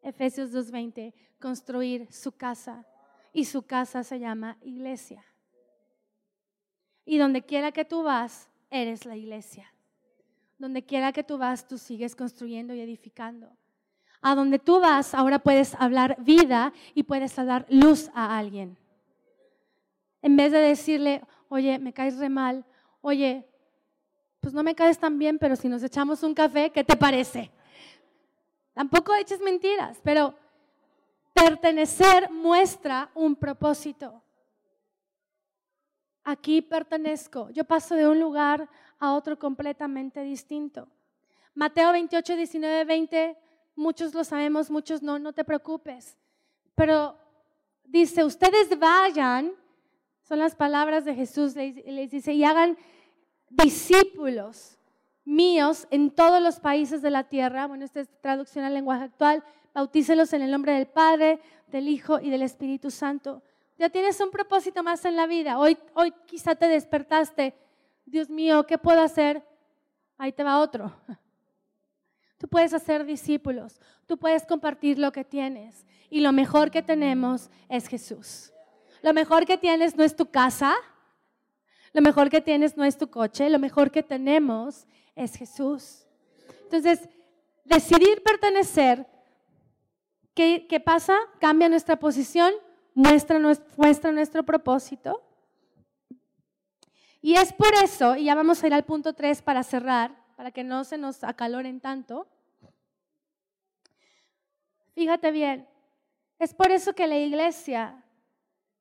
Efesios 0.00 0.50
2.20, 0.50 1.12
construir 1.38 2.10
su 2.10 2.32
casa. 2.32 2.86
Y 3.34 3.44
su 3.44 3.64
casa 3.64 4.02
se 4.04 4.18
llama 4.20 4.56
iglesia. 4.62 5.22
Y 7.04 7.18
donde 7.18 7.42
quiera 7.42 7.72
que 7.72 7.84
tú 7.84 8.04
vas, 8.04 8.48
eres 8.70 9.04
la 9.04 9.16
iglesia. 9.16 9.73
Donde 10.64 10.82
quiera 10.82 11.12
que 11.12 11.22
tú 11.22 11.36
vas, 11.36 11.68
tú 11.68 11.76
sigues 11.76 12.16
construyendo 12.16 12.72
y 12.72 12.80
edificando. 12.80 13.50
A 14.22 14.34
donde 14.34 14.58
tú 14.58 14.80
vas, 14.80 15.12
ahora 15.14 15.38
puedes 15.38 15.74
hablar 15.74 16.16
vida 16.20 16.72
y 16.94 17.02
puedes 17.02 17.36
dar 17.36 17.66
luz 17.68 18.10
a 18.14 18.38
alguien. 18.38 18.78
En 20.22 20.38
vez 20.38 20.52
de 20.52 20.60
decirle, 20.60 21.20
oye, 21.50 21.78
me 21.78 21.92
caes 21.92 22.16
re 22.16 22.30
mal, 22.30 22.64
oye, 23.02 23.46
pues 24.40 24.54
no 24.54 24.62
me 24.62 24.74
caes 24.74 24.98
tan 24.98 25.18
bien, 25.18 25.38
pero 25.38 25.54
si 25.54 25.68
nos 25.68 25.82
echamos 25.82 26.22
un 26.22 26.32
café, 26.32 26.70
¿qué 26.70 26.82
te 26.82 26.96
parece? 26.96 27.50
Tampoco 28.72 29.14
eches 29.14 29.42
mentiras, 29.42 30.00
pero 30.02 30.34
pertenecer 31.34 32.30
muestra 32.30 33.10
un 33.14 33.36
propósito. 33.36 34.22
Aquí 36.24 36.62
pertenezco. 36.62 37.50
Yo 37.50 37.64
paso 37.64 37.94
de 37.94 38.08
un 38.08 38.18
lugar 38.18 38.66
a 38.98 39.14
otro 39.14 39.38
completamente 39.38 40.22
distinto. 40.22 40.88
Mateo 41.54 41.92
28, 41.92 42.36
19, 42.36 42.84
20, 42.84 43.36
muchos 43.76 44.12
lo 44.14 44.24
sabemos, 44.24 44.70
muchos 44.70 45.02
no, 45.02 45.18
no 45.18 45.32
te 45.32 45.44
preocupes. 45.44 46.18
Pero 46.74 47.16
dice, 47.84 48.24
ustedes 48.24 48.76
vayan, 48.78 49.52
son 50.22 50.38
las 50.38 50.54
palabras 50.54 51.04
de 51.04 51.14
Jesús, 51.14 51.54
les, 51.54 52.10
dice, 52.10 52.32
y 52.32 52.44
hagan 52.44 52.76
discípulos 53.50 54.78
míos 55.24 55.86
en 55.90 56.10
todos 56.10 56.42
los 56.42 56.58
países 56.58 57.02
de 57.02 57.10
la 57.10 57.28
tierra. 57.28 57.66
Bueno, 57.66 57.84
esta 57.84 58.00
es 58.00 58.08
traducción 58.20 58.64
al 58.64 58.74
lenguaje 58.74 59.04
actual. 59.04 59.44
Bautícelos 59.72 60.32
en 60.32 60.42
el 60.42 60.50
nombre 60.50 60.72
del 60.72 60.86
Padre, 60.86 61.40
del 61.68 61.88
Hijo 61.88 62.20
y 62.20 62.30
del 62.30 62.42
Espíritu 62.42 62.90
Santo. 62.90 63.42
Ya 63.78 63.90
tienes 63.90 64.20
un 64.20 64.30
propósito 64.30 64.82
más 64.82 65.04
en 65.04 65.16
la 65.16 65.26
vida. 65.26 65.58
Hoy, 65.58 65.76
hoy 65.94 66.12
quizá 66.26 66.54
te 66.54 66.68
despertaste 66.68 67.54
Dios 68.04 68.28
mío, 68.28 68.66
¿qué 68.66 68.78
puedo 68.78 69.00
hacer? 69.00 69.42
Ahí 70.18 70.32
te 70.32 70.44
va 70.44 70.60
otro. 70.60 70.92
Tú 72.38 72.48
puedes 72.48 72.74
hacer 72.74 73.06
discípulos, 73.06 73.80
tú 74.06 74.18
puedes 74.18 74.44
compartir 74.44 74.98
lo 74.98 75.12
que 75.12 75.24
tienes 75.24 75.86
y 76.10 76.20
lo 76.20 76.30
mejor 76.30 76.70
que 76.70 76.82
tenemos 76.82 77.48
es 77.70 77.88
Jesús. 77.88 78.52
Lo 79.00 79.14
mejor 79.14 79.46
que 79.46 79.56
tienes 79.56 79.96
no 79.96 80.04
es 80.04 80.14
tu 80.14 80.26
casa, 80.26 80.74
lo 81.94 82.02
mejor 82.02 82.28
que 82.28 82.42
tienes 82.42 82.76
no 82.76 82.84
es 82.84 82.98
tu 82.98 83.08
coche, 83.08 83.48
lo 83.48 83.58
mejor 83.58 83.90
que 83.90 84.02
tenemos 84.02 84.86
es 85.14 85.36
Jesús. 85.36 86.06
Entonces, 86.64 87.08
decidir 87.64 88.22
pertenecer, 88.22 89.06
¿qué, 90.34 90.66
qué 90.68 90.80
pasa? 90.80 91.16
Cambia 91.38 91.68
nuestra 91.68 91.96
posición, 91.96 92.52
muestra, 92.94 93.38
muestra 93.76 94.12
nuestro 94.12 94.42
propósito. 94.42 95.22
Y 97.24 97.36
es 97.36 97.54
por 97.54 97.72
eso, 97.82 98.16
y 98.16 98.24
ya 98.24 98.34
vamos 98.34 98.62
a 98.62 98.66
ir 98.66 98.74
al 98.74 98.84
punto 98.84 99.14
3 99.14 99.40
para 99.40 99.62
cerrar, 99.62 100.14
para 100.36 100.50
que 100.50 100.62
no 100.62 100.84
se 100.84 100.98
nos 100.98 101.24
acaloren 101.24 101.80
tanto. 101.80 102.26
Fíjate 104.94 105.30
bien, 105.30 105.66
es 106.38 106.52
por 106.52 106.70
eso 106.70 106.92
que 106.92 107.06
la 107.06 107.16
iglesia 107.16 108.04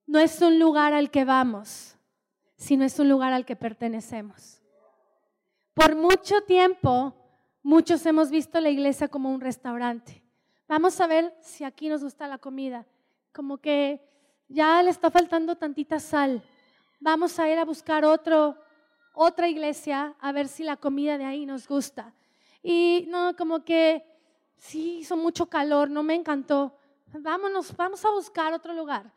no 0.06 0.20
es 0.20 0.42
un 0.42 0.60
lugar 0.60 0.92
al 0.92 1.10
que 1.10 1.24
vamos, 1.24 1.96
sino 2.58 2.84
es 2.84 3.00
un 3.00 3.08
lugar 3.08 3.32
al 3.32 3.46
que 3.46 3.56
pertenecemos. 3.56 4.62
Por 5.74 5.96
mucho 5.96 6.42
tiempo, 6.42 7.16
muchos 7.62 8.06
hemos 8.06 8.30
visto 8.30 8.60
la 8.60 8.72
iglesia 8.72 9.08
como 9.08 9.32
un 9.32 9.40
restaurante. 9.40 10.22
Vamos 10.68 11.00
a 11.00 11.08
ver 11.08 11.34
si 11.40 11.64
aquí 11.64 11.88
nos 11.88 12.04
gusta 12.04 12.28
la 12.28 12.40
comida. 12.40 12.86
Como 13.32 13.60
que 13.60 14.06
ya 14.50 14.84
le 14.84 14.90
está 14.90 15.10
faltando 15.10 15.56
tantita 15.56 15.98
sal. 15.98 16.44
Vamos 17.04 17.38
a 17.38 17.50
ir 17.50 17.60
a 17.60 17.66
buscar 17.66 18.06
otro, 18.06 18.58
otra 19.14 19.50
iglesia 19.50 20.16
a 20.22 20.32
ver 20.32 20.48
si 20.48 20.64
la 20.64 20.78
comida 20.78 21.18
de 21.18 21.26
ahí 21.26 21.46
nos 21.46 21.68
gusta. 21.68 22.14
Y 22.64 23.08
no, 23.10 23.36
como 23.36 23.66
que 23.66 24.06
sí, 24.56 25.00
hizo 25.00 25.18
mucho 25.18 25.48
calor, 25.48 25.90
no 25.90 26.02
me 26.02 26.16
encantó. 26.16 26.78
Vámonos, 27.12 27.76
vamos 27.76 28.06
a 28.06 28.12
buscar 28.12 28.54
otro 28.54 28.74
lugar 28.74 29.12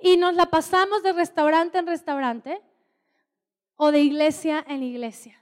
y 0.00 0.16
nos 0.16 0.34
la 0.36 0.46
pasamos 0.46 1.02
de 1.02 1.12
restaurante 1.12 1.76
en 1.76 1.86
restaurante 1.86 2.62
o 3.76 3.92
de 3.92 4.00
iglesia 4.00 4.64
en 4.66 4.82
iglesia. 4.82 5.38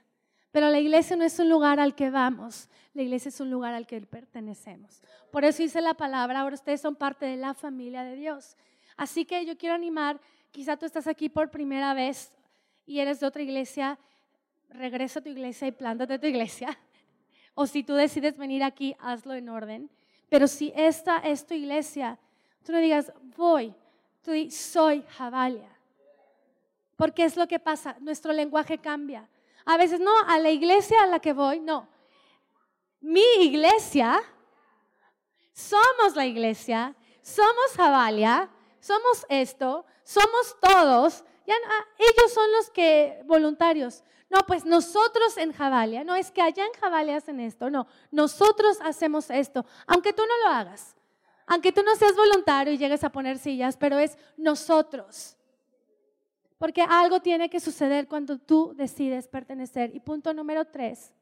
Pero 0.51 0.69
la 0.69 0.79
iglesia 0.79 1.15
no 1.15 1.23
es 1.23 1.39
un 1.39 1.47
lugar 1.47 1.79
al 1.79 1.95
que 1.95 2.09
vamos, 2.09 2.67
la 2.93 3.03
iglesia 3.03 3.29
es 3.29 3.39
un 3.39 3.49
lugar 3.49 3.73
al 3.73 3.87
que 3.87 4.01
pertenecemos. 4.01 5.01
Por 5.31 5.45
eso 5.45 5.63
dice 5.63 5.79
la 5.79 5.93
palabra, 5.93 6.41
ahora 6.41 6.55
ustedes 6.55 6.81
son 6.81 6.97
parte 6.97 7.25
de 7.25 7.37
la 7.37 7.53
familia 7.53 8.03
de 8.03 8.17
Dios. 8.17 8.57
Así 8.97 9.23
que 9.23 9.45
yo 9.45 9.57
quiero 9.57 9.73
animar, 9.73 10.19
quizá 10.57 10.75
tú 10.75 10.87
estás 10.87 11.05
aquí 11.05 11.29
por 11.29 11.51
primera 11.51 11.93
vez 11.93 12.33
y 12.87 12.97
eres 12.97 13.19
de 13.19 13.27
otra 13.27 13.43
iglesia, 13.43 13.99
regresa 14.69 15.19
a 15.19 15.21
tu 15.21 15.29
iglesia 15.29 15.67
y 15.67 15.71
plántate 15.71 16.15
a 16.15 16.19
tu 16.19 16.25
iglesia. 16.25 16.75
O 17.59 17.65
si 17.65 17.83
tú 17.83 17.93
decides 17.93 18.37
venir 18.37 18.63
aquí, 18.63 18.95
hazlo 18.99 19.33
en 19.33 19.49
orden. 19.49 19.89
Pero 20.29 20.47
si 20.47 20.71
esta 20.75 21.17
es 21.17 21.45
tu 21.45 21.55
iglesia, 21.55 22.19
tú 22.63 22.71
no 22.71 22.77
digas, 22.77 23.11
voy, 23.35 23.73
Tú 24.23 24.31
soy 24.51 25.03
Javalia. 25.17 25.69
Porque 26.95 27.23
es 27.23 27.37
lo 27.37 27.47
que 27.47 27.59
pasa, 27.59 27.95
nuestro 27.99 28.33
lenguaje 28.33 28.77
cambia. 28.77 29.29
A 29.63 29.77
veces 29.77 29.99
no, 29.99 30.11
a 30.27 30.37
la 30.37 30.49
iglesia 30.49 31.03
a 31.03 31.07
la 31.07 31.19
que 31.19 31.33
voy, 31.33 31.59
no. 31.59 31.87
Mi 32.99 33.23
iglesia, 33.41 34.19
somos 35.53 36.15
la 36.15 36.25
iglesia, 36.25 36.95
somos 37.21 37.71
Javalia, 37.75 38.49
somos 38.79 39.25
esto, 39.29 39.85
somos 40.03 40.55
todos. 40.61 41.23
Ya, 41.45 41.55
ah, 41.69 41.85
ellos 41.97 42.33
son 42.33 42.51
los 42.51 42.69
que 42.69 43.21
voluntarios. 43.25 44.03
No, 44.29 44.39
pues 44.45 44.65
nosotros 44.65 45.37
en 45.37 45.53
Javalia, 45.53 46.03
no 46.03 46.15
es 46.15 46.31
que 46.31 46.41
allá 46.41 46.65
en 46.65 46.73
Javalia 46.73 47.15
hacen 47.15 47.39
esto, 47.39 47.69
no, 47.69 47.87
nosotros 48.11 48.77
hacemos 48.81 49.29
esto, 49.29 49.65
aunque 49.85 50.11
tú 50.11 50.23
no 50.23 50.49
lo 50.49 50.55
hagas. 50.55 50.97
Aunque 51.49 51.71
tú 51.71 51.81
no 51.81 51.95
seas 51.95 52.13
voluntario 52.13 52.73
y 52.73 52.77
llegues 52.77 53.05
a 53.05 53.09
poner 53.09 53.39
sillas, 53.39 53.77
pero 53.77 53.97
es 53.97 54.17
nosotros. 54.35 55.37
Porque 56.57 56.81
algo 56.81 57.21
tiene 57.21 57.49
que 57.49 57.61
suceder 57.61 58.07
cuando 58.09 58.37
tú 58.37 58.73
decides 58.75 59.29
pertenecer. 59.29 59.95
Y 59.95 60.01
punto 60.01 60.33
número 60.33 60.65
tres, 60.65 61.13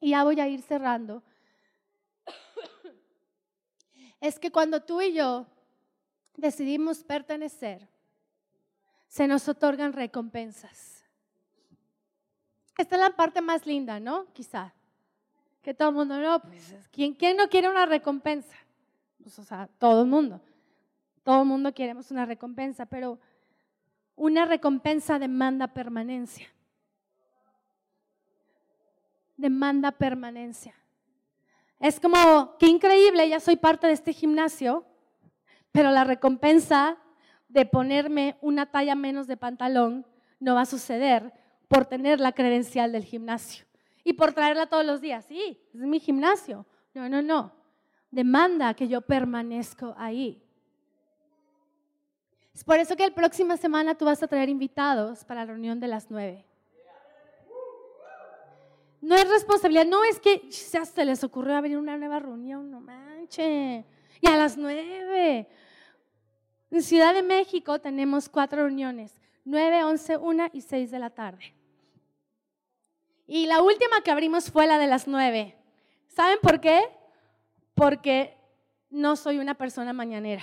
y 0.00 0.10
ya 0.10 0.24
voy 0.24 0.40
a 0.40 0.48
ir 0.48 0.62
cerrando, 0.62 1.22
es 4.20 4.38
que 4.38 4.50
cuando 4.50 4.82
tú 4.82 5.02
y 5.02 5.12
yo 5.12 5.46
decidimos 6.40 7.04
pertenecer, 7.04 7.88
se 9.06 9.26
nos 9.26 9.48
otorgan 9.48 9.92
recompensas. 9.92 11.04
Esta 12.76 12.96
es 12.96 13.00
la 13.02 13.10
parte 13.10 13.40
más 13.40 13.66
linda, 13.66 14.00
¿no? 14.00 14.26
Quizá. 14.32 14.72
Que 15.62 15.74
todo 15.74 15.90
el 15.90 15.94
mundo, 15.94 16.18
no, 16.18 16.40
pues, 16.40 16.74
¿quién, 16.90 17.12
¿quién 17.14 17.36
no 17.36 17.48
quiere 17.48 17.68
una 17.68 17.84
recompensa? 17.84 18.56
Pues, 19.22 19.38
o 19.38 19.44
sea, 19.44 19.68
todo 19.78 20.02
el 20.02 20.08
mundo. 20.08 20.40
Todo 21.22 21.42
el 21.42 21.48
mundo 21.48 21.74
queremos 21.74 22.10
una 22.10 22.24
recompensa, 22.24 22.86
pero 22.86 23.18
una 24.16 24.46
recompensa 24.46 25.18
demanda 25.18 25.68
permanencia. 25.68 26.48
Demanda 29.36 29.90
permanencia. 29.90 30.74
Es 31.78 31.98
como, 31.98 32.56
qué 32.58 32.66
increíble, 32.66 33.28
ya 33.28 33.40
soy 33.40 33.56
parte 33.56 33.86
de 33.86 33.94
este 33.94 34.12
gimnasio, 34.12 34.84
pero 35.72 35.90
la 35.90 36.04
recompensa 36.04 36.96
de 37.48 37.66
ponerme 37.66 38.36
una 38.40 38.66
talla 38.66 38.94
menos 38.94 39.26
de 39.26 39.36
pantalón 39.36 40.06
no 40.38 40.54
va 40.54 40.62
a 40.62 40.66
suceder 40.66 41.32
por 41.68 41.86
tener 41.86 42.20
la 42.20 42.32
credencial 42.32 42.92
del 42.92 43.04
gimnasio 43.04 43.64
y 44.04 44.12
por 44.14 44.32
traerla 44.32 44.66
todos 44.66 44.84
los 44.84 45.00
días. 45.00 45.24
Sí, 45.26 45.60
es 45.74 45.80
mi 45.80 46.00
gimnasio. 46.00 46.66
No, 46.94 47.08
no, 47.08 47.22
no 47.22 47.60
demanda 48.10 48.74
que 48.74 48.88
yo 48.88 49.00
permanezco 49.00 49.94
ahí. 49.96 50.42
Es 52.52 52.64
por 52.64 52.78
eso 52.78 52.96
que 52.96 53.08
la 53.08 53.14
próxima 53.14 53.56
semana 53.56 53.94
tú 53.94 54.04
vas 54.04 54.22
a 54.22 54.28
traer 54.28 54.48
invitados 54.48 55.24
para 55.24 55.40
la 55.40 55.52
reunión 55.52 55.78
de 55.80 55.88
las 55.88 56.10
nueve. 56.10 56.44
No 59.00 59.14
es 59.14 59.26
responsabilidad, 59.30 59.86
no 59.86 60.04
es 60.04 60.20
que 60.20 60.50
se 60.50 61.04
les 61.06 61.24
ocurrió 61.24 61.56
abrir 61.56 61.78
una 61.78 61.96
nueva 61.96 62.18
reunión, 62.18 62.70
no 62.70 62.80
manche. 62.80 63.86
Y 64.20 64.28
a 64.28 64.36
las 64.36 64.56
nueve. 64.56 65.48
En 66.70 66.82
Ciudad 66.82 67.14
de 67.14 67.22
México 67.22 67.80
tenemos 67.80 68.28
cuatro 68.28 68.64
reuniones, 68.64 69.20
nueve, 69.44 69.82
once, 69.84 70.16
una 70.16 70.50
y 70.52 70.60
seis 70.60 70.90
de 70.90 70.98
la 70.98 71.10
tarde. 71.10 71.54
Y 73.26 73.46
la 73.46 73.62
última 73.62 74.00
que 74.02 74.10
abrimos 74.10 74.50
fue 74.50 74.66
la 74.66 74.78
de 74.78 74.86
las 74.86 75.06
nueve. 75.08 75.56
¿Saben 76.08 76.38
por 76.42 76.60
qué? 76.60 76.80
porque 77.80 78.36
no 78.90 79.16
soy 79.16 79.38
una 79.38 79.54
persona 79.54 79.94
mañanera. 79.94 80.42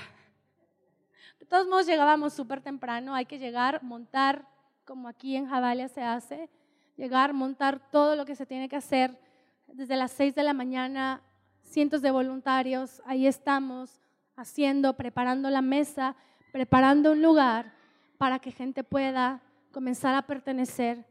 De 1.40 1.46
todos 1.46 1.68
modos, 1.68 1.86
llegábamos 1.86 2.34
súper 2.34 2.62
temprano, 2.62 3.14
hay 3.14 3.28
que 3.28 3.38
llegar, 3.38 3.84
montar, 3.84 4.48
como 4.86 5.08
aquí 5.08 5.36
en 5.36 5.48
Javalia 5.48 5.88
se 5.88 6.02
hace, 6.02 6.50
llegar, 6.96 7.34
montar 7.34 7.80
todo 7.92 8.16
lo 8.16 8.26
que 8.26 8.36
se 8.36 8.48
tiene 8.48 8.68
que 8.68 8.76
hacer. 8.76 9.20
Desde 9.68 9.96
las 9.96 10.14
6 10.14 10.34
de 10.34 10.42
la 10.42 10.56
mañana, 10.56 11.22
cientos 11.70 12.02
de 12.02 12.12
voluntarios, 12.12 13.02
ahí 13.06 13.28
estamos 13.28 14.02
haciendo, 14.36 14.94
preparando 14.96 15.50
la 15.50 15.62
mesa, 15.62 16.16
preparando 16.52 17.12
un 17.12 17.22
lugar 17.22 17.74
para 18.18 18.40
que 18.40 18.52
gente 18.52 18.84
pueda 18.84 19.42
comenzar 19.72 20.16
a 20.16 20.24
pertenecer 20.24 21.06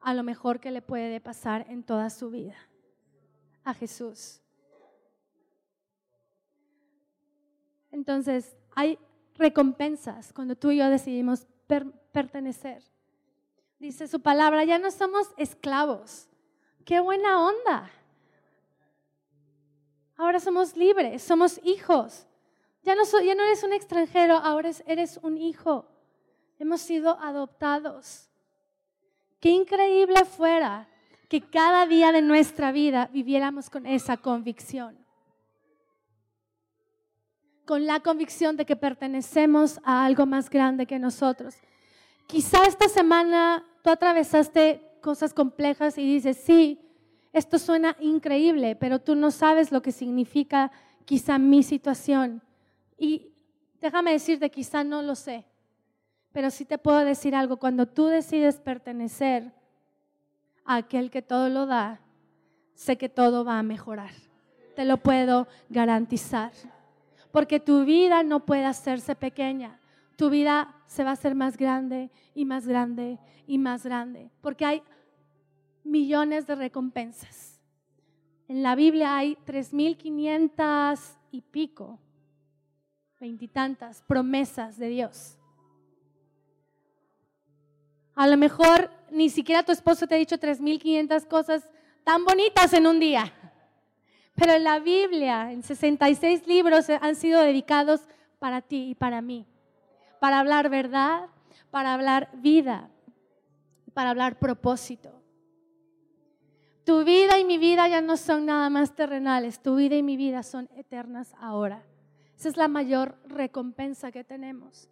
a 0.00 0.14
lo 0.14 0.22
mejor 0.22 0.60
que 0.60 0.70
le 0.70 0.82
puede 0.82 1.20
pasar 1.20 1.66
en 1.68 1.82
toda 1.82 2.10
su 2.10 2.30
vida, 2.30 2.56
a 3.64 3.74
Jesús. 3.74 4.40
Entonces, 7.90 8.56
hay 8.74 8.98
recompensas 9.34 10.32
cuando 10.32 10.54
tú 10.54 10.70
y 10.70 10.78
yo 10.78 10.88
decidimos 10.88 11.46
pertenecer. 12.12 12.82
Dice 13.78 14.06
su 14.06 14.20
palabra, 14.20 14.64
ya 14.64 14.78
no 14.78 14.90
somos 14.90 15.28
esclavos. 15.36 16.28
Qué 16.84 17.00
buena 17.00 17.44
onda. 17.44 17.90
Ahora 20.16 20.40
somos 20.40 20.76
libres, 20.76 21.22
somos 21.22 21.60
hijos. 21.64 22.26
Ya 22.82 22.94
no, 22.94 23.02
eres 23.02 23.62
un 23.62 23.72
extranjero, 23.72 24.36
ahora 24.36 24.70
eres 24.86 25.18
un 25.22 25.36
hijo. 25.36 25.86
Hemos 26.58 26.80
sido 26.80 27.18
adoptados. 27.20 28.28
Qué 29.40 29.50
increíble 29.50 30.24
fuera 30.24 30.88
que 31.28 31.40
cada 31.40 31.86
día 31.86 32.12
de 32.12 32.22
nuestra 32.22 32.72
vida 32.72 33.10
viviéramos 33.12 33.68
con 33.68 33.86
esa 33.86 34.16
convicción 34.16 35.06
con 37.66 37.84
la 37.84 38.00
convicción 38.00 38.56
de 38.56 38.64
que 38.64 38.76
pertenecemos 38.76 39.80
a 39.82 40.06
algo 40.06 40.24
más 40.24 40.48
grande 40.48 40.86
que 40.86 40.98
nosotros. 40.98 41.56
Quizá 42.26 42.64
esta 42.64 42.88
semana 42.88 43.64
tú 43.82 43.90
atravesaste 43.90 44.80
cosas 45.02 45.34
complejas 45.34 45.98
y 45.98 46.06
dices, 46.06 46.38
sí, 46.38 46.80
esto 47.38 47.58
suena 47.58 47.96
increíble, 48.00 48.76
pero 48.76 48.98
tú 48.98 49.14
no 49.14 49.30
sabes 49.30 49.70
lo 49.70 49.82
que 49.82 49.92
significa 49.92 50.72
quizá 51.04 51.38
mi 51.38 51.62
situación. 51.62 52.40
Y 52.96 53.30
déjame 53.78 54.12
decirte, 54.12 54.50
quizá 54.50 54.84
no 54.84 55.02
lo 55.02 55.14
sé, 55.14 55.44
pero 56.32 56.50
sí 56.50 56.64
te 56.64 56.78
puedo 56.78 57.04
decir 57.04 57.34
algo, 57.34 57.58
cuando 57.58 57.84
tú 57.84 58.06
decides 58.06 58.58
pertenecer 58.58 59.52
a 60.64 60.76
aquel 60.76 61.10
que 61.10 61.20
todo 61.20 61.50
lo 61.50 61.66
da, 61.66 62.00
sé 62.74 62.96
que 62.96 63.10
todo 63.10 63.44
va 63.44 63.58
a 63.58 63.62
mejorar. 63.62 64.12
Te 64.74 64.86
lo 64.86 64.96
puedo 64.96 65.46
garantizar 65.68 66.52
porque 67.32 67.60
tu 67.60 67.84
vida 67.84 68.22
no 68.22 68.46
puede 68.46 68.64
hacerse 68.64 69.14
pequeña, 69.14 69.78
tu 70.16 70.30
vida 70.30 70.74
se 70.86 71.04
va 71.04 71.10
a 71.10 71.12
hacer 71.12 71.34
más 71.34 71.58
grande 71.58 72.10
y 72.34 72.46
más 72.46 72.66
grande 72.66 73.18
y 73.46 73.58
más 73.58 73.84
grande, 73.84 74.30
porque 74.40 74.64
hay 74.64 74.82
millones 75.86 76.46
de 76.46 76.54
recompensas. 76.54 77.60
En 78.48 78.62
la 78.62 78.74
Biblia 78.74 79.16
hay 79.16 79.36
3.500 79.46 81.00
y 81.30 81.40
pico, 81.40 81.98
veintitantas 83.18 84.02
promesas 84.02 84.78
de 84.78 84.88
Dios. 84.88 85.36
A 88.14 88.26
lo 88.26 88.36
mejor 88.36 88.90
ni 89.10 89.30
siquiera 89.30 89.62
tu 89.62 89.72
esposo 89.72 90.06
te 90.06 90.14
ha 90.14 90.18
dicho 90.18 90.38
3.500 90.38 91.26
cosas 91.26 91.68
tan 92.04 92.24
bonitas 92.24 92.72
en 92.72 92.86
un 92.86 93.00
día. 93.00 93.32
Pero 94.34 94.52
en 94.52 94.64
la 94.64 94.78
Biblia, 94.78 95.50
en 95.50 95.62
66 95.62 96.46
libros 96.46 96.88
han 96.88 97.16
sido 97.16 97.40
dedicados 97.40 98.02
para 98.38 98.60
ti 98.60 98.90
y 98.90 98.94
para 98.94 99.22
mí. 99.22 99.46
Para 100.20 100.40
hablar 100.40 100.68
verdad, 100.68 101.28
para 101.70 101.94
hablar 101.94 102.30
vida, 102.34 102.90
para 103.92 104.10
hablar 104.10 104.38
propósito. 104.38 105.15
Tu 106.86 107.02
vida 107.02 107.40
y 107.40 107.44
mi 107.44 107.58
vida 107.58 107.88
ya 107.88 108.00
no 108.00 108.16
son 108.16 108.46
nada 108.46 108.70
más 108.70 108.94
terrenales, 108.94 109.60
tu 109.60 109.74
vida 109.74 109.96
y 109.96 110.04
mi 110.04 110.16
vida 110.16 110.44
son 110.44 110.68
eternas 110.76 111.34
ahora. 111.40 111.82
Esa 112.38 112.48
es 112.48 112.56
la 112.56 112.68
mayor 112.68 113.18
recompensa 113.26 114.12
que 114.12 114.22
tenemos. 114.22 114.88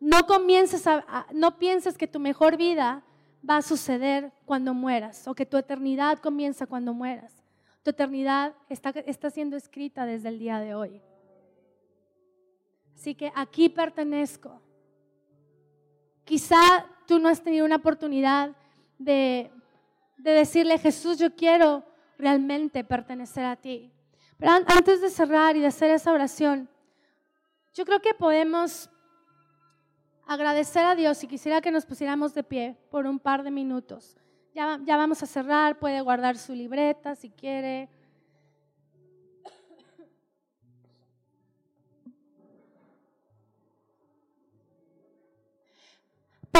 No 0.00 0.26
comiences 0.26 0.86
a, 0.86 1.26
no 1.32 1.58
pienses 1.58 1.96
que 1.96 2.06
tu 2.06 2.20
mejor 2.20 2.58
vida 2.58 3.02
va 3.48 3.56
a 3.56 3.62
suceder 3.62 4.34
cuando 4.44 4.74
mueras 4.74 5.26
o 5.26 5.34
que 5.34 5.46
tu 5.46 5.56
eternidad 5.56 6.18
comienza 6.18 6.66
cuando 6.66 6.92
mueras. 6.92 7.32
Tu 7.82 7.88
eternidad 7.88 8.52
está, 8.68 8.90
está 8.90 9.30
siendo 9.30 9.56
escrita 9.56 10.04
desde 10.04 10.28
el 10.28 10.38
día 10.38 10.58
de 10.58 10.74
hoy. 10.74 11.00
Así 12.94 13.14
que 13.14 13.32
aquí 13.34 13.70
pertenezco. 13.70 14.60
Quizá 16.26 16.84
tú 17.06 17.18
no 17.18 17.30
has 17.30 17.42
tenido 17.42 17.64
una 17.64 17.76
oportunidad 17.76 18.54
de, 18.98 19.50
de 20.22 20.32
decirle, 20.32 20.78
Jesús, 20.78 21.18
yo 21.18 21.34
quiero 21.34 21.84
realmente 22.18 22.84
pertenecer 22.84 23.44
a 23.44 23.56
ti. 23.56 23.92
Pero 24.38 24.52
antes 24.52 25.00
de 25.00 25.10
cerrar 25.10 25.56
y 25.56 25.60
de 25.60 25.66
hacer 25.66 25.90
esa 25.90 26.12
oración, 26.12 26.68
yo 27.74 27.84
creo 27.84 28.00
que 28.00 28.14
podemos 28.14 28.90
agradecer 30.26 30.84
a 30.84 30.94
Dios 30.94 31.22
y 31.24 31.26
quisiera 31.26 31.60
que 31.60 31.70
nos 31.70 31.84
pusiéramos 31.84 32.34
de 32.34 32.42
pie 32.42 32.76
por 32.90 33.06
un 33.06 33.18
par 33.18 33.42
de 33.42 33.50
minutos. 33.50 34.16
Ya, 34.54 34.78
ya 34.84 34.96
vamos 34.96 35.22
a 35.22 35.26
cerrar, 35.26 35.78
puede 35.78 36.00
guardar 36.00 36.36
su 36.36 36.54
libreta 36.54 37.14
si 37.14 37.30
quiere. 37.30 37.88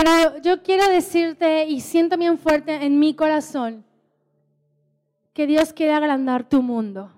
Pero 0.03 0.38
yo 0.38 0.62
quiero 0.62 0.88
decirte 0.88 1.66
y 1.66 1.80
siento 1.80 2.16
bien 2.16 2.38
fuerte 2.38 2.86
en 2.86 2.98
mi 2.98 3.12
corazón 3.12 3.84
que 5.34 5.46
Dios 5.46 5.74
quiere 5.74 5.92
agrandar 5.92 6.48
tu 6.48 6.62
mundo. 6.62 7.12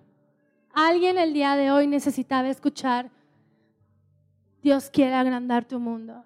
Alguien 0.73 1.17
el 1.17 1.33
día 1.33 1.55
de 1.55 1.71
hoy 1.71 1.87
necesitaba 1.87 2.49
escuchar, 2.49 3.09
Dios 4.63 4.91
quiere 4.91 5.15
agrandar 5.15 5.65
tu 5.65 5.79
mundo 5.79 6.25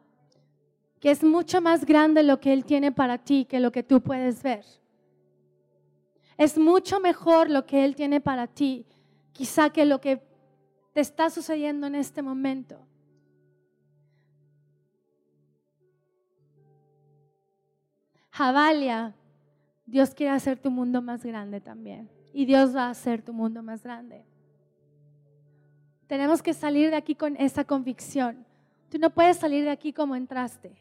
que 0.98 1.10
es 1.10 1.22
mucho 1.22 1.60
más 1.60 1.84
grande 1.84 2.22
lo 2.22 2.40
que 2.40 2.52
Él 2.52 2.64
tiene 2.64 2.90
para 2.90 3.18
ti 3.18 3.44
que 3.44 3.60
lo 3.60 3.70
que 3.70 3.82
tú 3.82 4.00
puedes 4.00 4.42
ver. 4.42 4.64
Es 6.38 6.56
mucho 6.56 7.00
mejor 7.00 7.50
lo 7.50 7.66
que 7.66 7.84
Él 7.84 7.94
tiene 7.94 8.20
para 8.20 8.46
ti, 8.46 8.86
quizá 9.32 9.70
que 9.70 9.84
lo 9.84 10.00
que 10.00 10.22
te 10.94 11.00
está 11.00 11.28
sucediendo 11.28 11.86
en 11.86 11.94
este 11.96 12.22
momento. 12.22 12.78
Javalia, 18.36 19.14
Dios 19.86 20.14
quiere 20.14 20.32
hacer 20.32 20.58
tu 20.58 20.70
mundo 20.70 21.00
más 21.00 21.24
grande 21.24 21.60
también. 21.60 22.10
Y 22.32 22.44
Dios 22.44 22.74
va 22.74 22.86
a 22.86 22.90
hacer 22.90 23.22
tu 23.22 23.32
mundo 23.32 23.62
más 23.62 23.82
grande. 23.82 24.26
Tenemos 26.06 26.42
que 26.42 26.52
salir 26.52 26.90
de 26.90 26.96
aquí 26.96 27.14
con 27.14 27.36
esa 27.36 27.64
convicción. 27.64 28.44
Tú 28.90 28.98
no 28.98 29.10
puedes 29.10 29.38
salir 29.38 29.64
de 29.64 29.70
aquí 29.70 29.92
como 29.92 30.14
entraste 30.14 30.76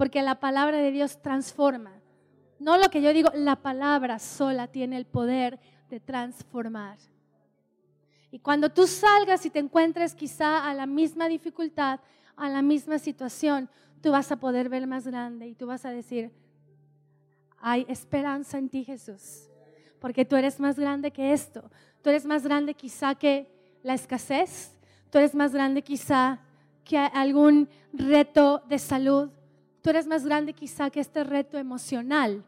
porque 0.00 0.22
la 0.22 0.40
palabra 0.40 0.78
de 0.78 0.92
Dios 0.92 1.20
transforma. 1.20 1.92
No 2.58 2.78
lo 2.78 2.88
que 2.88 3.02
yo 3.02 3.12
digo, 3.12 3.28
la 3.34 3.56
palabra 3.56 4.18
sola 4.18 4.66
tiene 4.66 4.96
el 4.96 5.04
poder 5.04 5.60
de 5.90 6.00
transformar. 6.00 6.96
Y 8.30 8.38
cuando 8.38 8.70
tú 8.70 8.86
salgas 8.86 9.44
y 9.44 9.50
te 9.50 9.58
encuentres 9.58 10.14
quizá 10.14 10.66
a 10.66 10.72
la 10.72 10.86
misma 10.86 11.28
dificultad, 11.28 12.00
a 12.34 12.48
la 12.48 12.62
misma 12.62 12.98
situación, 12.98 13.68
tú 14.00 14.10
vas 14.10 14.32
a 14.32 14.36
poder 14.36 14.70
ver 14.70 14.86
más 14.86 15.06
grande 15.06 15.48
y 15.48 15.54
tú 15.54 15.66
vas 15.66 15.84
a 15.84 15.90
decir, 15.90 16.32
hay 17.60 17.86
esperanza 17.88 18.58
en 18.58 18.68
ti 18.68 18.84
Jesús, 18.84 19.48
porque 20.00 20.24
tú 20.24 20.36
eres 20.36 20.58
más 20.60 20.78
grande 20.78 21.10
que 21.10 21.32
esto, 21.32 21.70
tú 22.02 22.10
eres 22.10 22.24
más 22.24 22.42
grande 22.42 22.74
quizá 22.74 23.14
que 23.14 23.50
la 23.82 23.94
escasez, 23.94 24.72
tú 25.10 25.18
eres 25.18 25.34
más 25.34 25.52
grande 25.52 25.82
quizá 25.82 26.40
que 26.84 26.98
algún 26.98 27.68
reto 27.92 28.62
de 28.68 28.78
salud, 28.78 29.30
Tú 29.82 29.90
eres 29.90 30.06
más 30.06 30.24
grande 30.24 30.52
quizá 30.52 30.90
que 30.90 31.00
este 31.00 31.24
reto 31.24 31.58
emocional. 31.58 32.44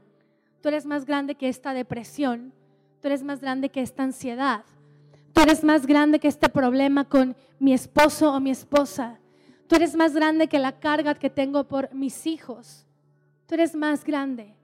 Tú 0.61 0.69
eres 0.69 0.85
más 0.85 1.07
grande 1.07 1.35
que 1.35 1.49
esta 1.49 1.73
depresión. 1.73 2.53
Tú 3.01 3.09
eres 3.09 3.23
más 3.23 3.41
grande 3.41 3.71
que 3.71 3.81
esta 3.81 4.03
ansiedad. 4.03 4.65
Tú 5.33 5.41
eres 5.41 5.65
más 5.65 5.87
grande 5.87 6.19
que 6.19 6.29
este 6.29 6.49
problema 6.49 7.09
con 7.09 7.35
mi 7.59 7.73
esposo 7.73 8.33
o 8.33 8.41
mi 8.41 8.51
esposa. 8.51 9.19
Tú 9.67 9.77
eres 9.77 9.97
más 9.97 10.13
grande 10.15 10.47
que 10.47 10.59
la 10.59 10.79
carga 10.79 11.15
que 11.15 11.31
tengo 11.31 11.65
por 11.65 11.93
mis 11.95 12.27
hijos. 12.27 12.87
Tú 13.47 13.55
eres 13.55 13.75
más 13.75 14.05
grande. 14.05 14.55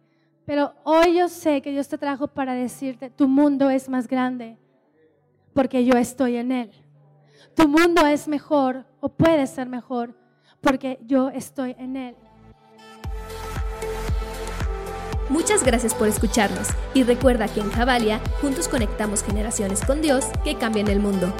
Pero 0.49 0.72
hoy 0.84 1.18
yo 1.18 1.28
sé 1.28 1.61
que 1.61 1.72
Dios 1.72 1.88
te 1.88 1.99
trajo 1.99 2.26
para 2.26 2.55
decirte, 2.55 3.11
tu 3.11 3.28
mundo 3.28 3.68
es 3.68 3.90
más 3.90 4.09
grande 4.09 4.57
porque 5.53 5.84
yo 5.84 5.92
estoy 5.99 6.36
en 6.36 6.53
él. 6.53 6.70
Tu 7.55 7.68
mundo 7.68 8.07
es 8.07 8.26
mejor 8.26 8.86
o 9.01 9.11
puede 9.11 9.46
ser 9.46 9.68
mejor 9.68 10.14
porque 10.62 11.01
yo 11.03 11.28
estoy 11.28 11.76
en 11.78 11.96
él. 11.96 12.16
Muchas 15.28 15.62
gracias 15.62 15.92
por 15.92 16.09
escucharnos 16.09 16.68
y 16.94 17.03
recuerda 17.03 17.46
que 17.49 17.61
en 17.61 17.70
Javalia 17.70 18.18
juntos 18.40 18.68
conectamos 18.68 19.22
generaciones 19.22 19.84
con 19.84 20.01
Dios 20.01 20.24
que 20.44 20.55
cambian 20.55 20.88
el 20.88 21.01
mundo. 21.01 21.30